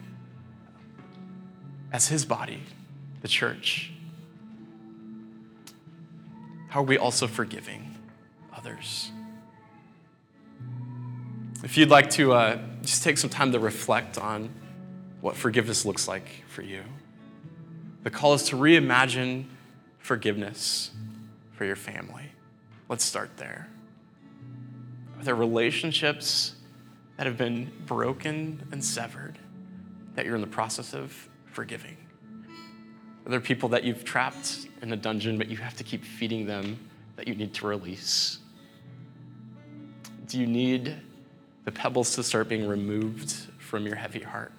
as 1.91 2.08
his 2.08 2.25
body, 2.25 2.62
the 3.21 3.27
church, 3.27 3.91
how 6.69 6.80
are 6.80 6.86
we 6.86 6.97
also 6.97 7.27
forgiving 7.27 7.95
others? 8.56 9.12
If 11.63 11.77
you'd 11.77 11.89
like 11.89 12.10
to 12.12 12.34
uh, 12.34 12.60
just 12.82 13.04
take 13.04 13.17
some 13.17 13.30
time 13.30 13.51
to 13.51 13.60
reflect 13.60 14.17
on 14.17 14.49
what 15.19 15.36
forgiveness 15.36 15.86
looks 15.86 16.08
like 16.08 16.27
for 16.47 16.62
you, 16.62 16.82
the 18.04 18.10
call 18.10 18.34
is 18.34 18.43
to 18.43 18.56
reimagine 18.56 19.45
forgiveness 19.99 20.91
for 21.51 21.65
your 21.65 21.75
family. 21.75 22.32
Let's 22.89 23.06
start 23.06 23.38
there. 23.38 23.69
Are 25.19 25.23
there 25.23 25.36
relationships 25.36 26.56
that 27.17 27.27
have 27.27 27.38
been 27.38 27.71
broken 27.86 28.67
and 28.71 28.84
severed 28.84 29.38
that 30.15 30.25
you're 30.25 30.36
in 30.36 30.41
the 30.41 30.47
process 30.47 30.95
of 30.95 31.30
forgiving? 31.51 31.97
Are 33.25 33.29
there 33.29 33.39
people 33.39 33.69
that 33.69 33.83
you've 33.83 34.03
trapped 34.03 34.67
in 34.81 34.93
a 34.93 34.97
dungeon, 34.97 35.37
but 35.37 35.47
you 35.47 35.57
have 35.57 35.75
to 35.77 35.83
keep 35.83 36.03
feeding 36.03 36.45
them 36.45 36.77
that 37.15 37.27
you 37.27 37.35
need 37.35 37.53
to 37.55 37.67
release? 37.67 38.39
Do 40.27 40.39
you 40.39 40.47
need 40.47 40.95
the 41.65 41.71
pebbles 41.71 42.15
to 42.15 42.23
start 42.23 42.49
being 42.49 42.67
removed 42.67 43.33
from 43.59 43.85
your 43.85 43.95
heavy 43.95 44.21
heart? 44.21 44.51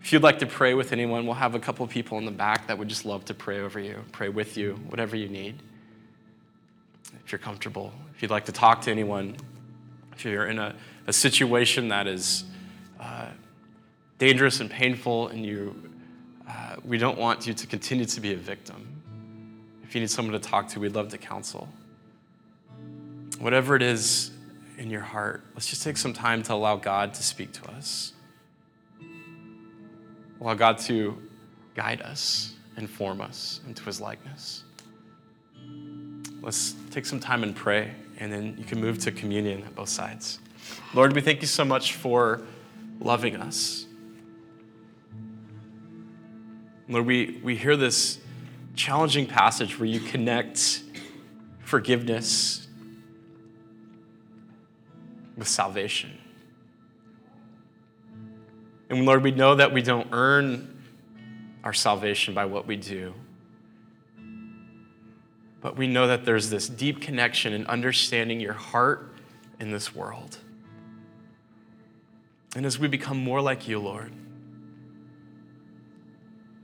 If 0.00 0.12
you'd 0.12 0.22
like 0.22 0.38
to 0.38 0.46
pray 0.46 0.74
with 0.74 0.92
anyone, 0.92 1.26
we'll 1.26 1.34
have 1.34 1.54
a 1.54 1.58
couple 1.58 1.84
of 1.84 1.90
people 1.90 2.16
in 2.18 2.24
the 2.24 2.30
back 2.30 2.68
that 2.68 2.78
would 2.78 2.88
just 2.88 3.04
love 3.04 3.24
to 3.26 3.34
pray 3.34 3.60
over 3.60 3.78
you, 3.78 4.04
pray 4.12 4.28
with 4.28 4.56
you, 4.56 4.74
whatever 4.88 5.16
you 5.16 5.28
need. 5.28 5.56
If 7.24 7.32
you're 7.32 7.38
comfortable, 7.38 7.92
if 8.14 8.22
you'd 8.22 8.30
like 8.30 8.46
to 8.46 8.52
talk 8.52 8.80
to 8.82 8.90
anyone, 8.90 9.36
if 10.14 10.24
you're 10.24 10.46
in 10.46 10.58
a, 10.58 10.74
a 11.06 11.12
situation 11.12 11.88
that 11.88 12.06
is 12.06 12.44
uh, 12.98 13.26
dangerous 14.18 14.60
and 14.60 14.70
painful 14.70 15.28
and 15.28 15.44
you, 15.44 15.90
uh, 16.48 16.76
we 16.84 16.98
don't 16.98 17.18
want 17.18 17.46
you 17.46 17.54
to 17.54 17.66
continue 17.66 18.04
to 18.04 18.20
be 18.20 18.32
a 18.32 18.36
victim. 18.36 19.02
If 19.82 19.94
you 19.94 20.00
need 20.00 20.10
someone 20.10 20.32
to 20.32 20.48
talk 20.48 20.68
to, 20.68 20.80
we'd 20.80 20.94
love 20.94 21.08
to 21.08 21.18
counsel. 21.18 21.68
Whatever 23.38 23.76
it 23.76 23.82
is 23.82 24.32
in 24.76 24.90
your 24.90 25.00
heart, 25.00 25.44
let's 25.54 25.66
just 25.66 25.82
take 25.82 25.96
some 25.96 26.12
time 26.12 26.42
to 26.42 26.54
allow 26.54 26.76
God 26.76 27.14
to 27.14 27.22
speak 27.22 27.52
to 27.52 27.70
us. 27.70 28.12
Allow 30.40 30.54
God 30.54 30.78
to 30.78 31.16
guide 31.74 32.02
us 32.02 32.54
and 32.76 32.88
form 32.88 33.20
us 33.20 33.60
into 33.66 33.82
his 33.84 34.00
likeness. 34.00 34.64
Let's 36.40 36.74
take 36.90 37.06
some 37.06 37.18
time 37.18 37.42
and 37.42 37.54
pray, 37.54 37.92
and 38.18 38.32
then 38.32 38.56
you 38.58 38.64
can 38.64 38.80
move 38.80 38.98
to 39.00 39.10
communion 39.10 39.64
at 39.64 39.74
both 39.74 39.88
sides. 39.88 40.38
Lord, 40.94 41.12
we 41.12 41.20
thank 41.20 41.40
you 41.40 41.48
so 41.48 41.64
much 41.64 41.94
for 41.94 42.42
loving 43.00 43.36
us. 43.36 43.87
Lord, 46.88 47.04
we, 47.04 47.38
we 47.42 47.54
hear 47.54 47.76
this 47.76 48.18
challenging 48.74 49.26
passage 49.26 49.78
where 49.78 49.88
you 49.88 50.00
connect 50.00 50.82
forgiveness 51.60 52.66
with 55.36 55.48
salvation. 55.48 56.16
And 58.88 59.04
Lord, 59.04 59.22
we 59.22 59.32
know 59.32 59.54
that 59.54 59.72
we 59.72 59.82
don't 59.82 60.08
earn 60.12 60.82
our 61.62 61.74
salvation 61.74 62.32
by 62.32 62.46
what 62.46 62.66
we 62.66 62.76
do. 62.76 63.12
But 65.60 65.76
we 65.76 65.86
know 65.86 66.06
that 66.06 66.24
there's 66.24 66.48
this 66.48 66.68
deep 66.68 67.02
connection 67.02 67.52
in 67.52 67.66
understanding 67.66 68.40
your 68.40 68.54
heart 68.54 69.12
in 69.60 69.70
this 69.70 69.94
world. 69.94 70.38
And 72.56 72.64
as 72.64 72.78
we 72.78 72.88
become 72.88 73.18
more 73.18 73.42
like 73.42 73.68
you, 73.68 73.78
Lord, 73.78 74.12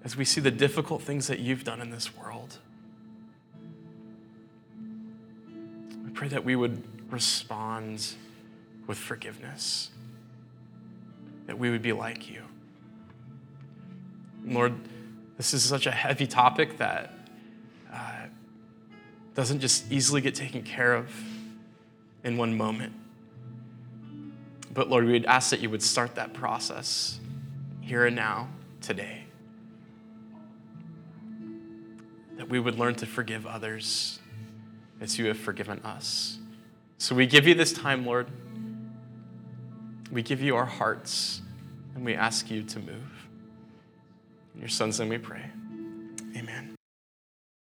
as 0.04 0.16
we 0.16 0.24
see 0.24 0.40
the 0.40 0.50
difficult 0.50 1.02
things 1.02 1.26
that 1.28 1.38
you've 1.38 1.64
done 1.64 1.80
in 1.80 1.90
this 1.90 2.14
world, 2.14 2.58
I 6.06 6.10
pray 6.12 6.28
that 6.28 6.44
we 6.44 6.54
would 6.54 6.82
respond 7.10 8.14
with 8.86 8.98
forgiveness, 8.98 9.90
that 11.46 11.58
we 11.58 11.70
would 11.70 11.82
be 11.82 11.92
like 11.92 12.30
you. 12.30 12.42
Lord, 14.44 14.74
this 15.38 15.54
is 15.54 15.64
such 15.64 15.86
a 15.86 15.90
heavy 15.90 16.26
topic 16.26 16.76
that 16.76 17.12
uh, 17.92 18.26
doesn't 19.34 19.60
just 19.60 19.90
easily 19.90 20.20
get 20.20 20.34
taken 20.34 20.62
care 20.62 20.94
of 20.94 21.10
in 22.24 22.36
one 22.36 22.56
moment. 22.56 22.92
But 24.74 24.90
Lord, 24.90 25.06
we 25.06 25.12
would 25.12 25.24
ask 25.24 25.50
that 25.50 25.60
you 25.60 25.70
would 25.70 25.82
start 25.82 26.16
that 26.16 26.34
process 26.34 27.20
here 27.80 28.06
and 28.06 28.14
now, 28.14 28.48
today. 28.82 29.23
That 32.44 32.50
we 32.50 32.60
would 32.60 32.78
learn 32.78 32.94
to 32.96 33.06
forgive 33.06 33.46
others 33.46 34.18
as 35.00 35.18
you 35.18 35.28
have 35.28 35.38
forgiven 35.38 35.80
us. 35.82 36.36
So 36.98 37.14
we 37.14 37.26
give 37.26 37.46
you 37.46 37.54
this 37.54 37.72
time, 37.72 38.04
Lord. 38.04 38.26
We 40.12 40.20
give 40.20 40.42
you 40.42 40.54
our 40.54 40.66
hearts 40.66 41.40
and 41.94 42.04
we 42.04 42.14
ask 42.14 42.50
you 42.50 42.62
to 42.62 42.78
move. 42.80 43.28
In 44.54 44.60
your 44.60 44.68
son's 44.68 45.00
name 45.00 45.08
we 45.08 45.16
pray. 45.16 45.46
Amen. 46.36 46.73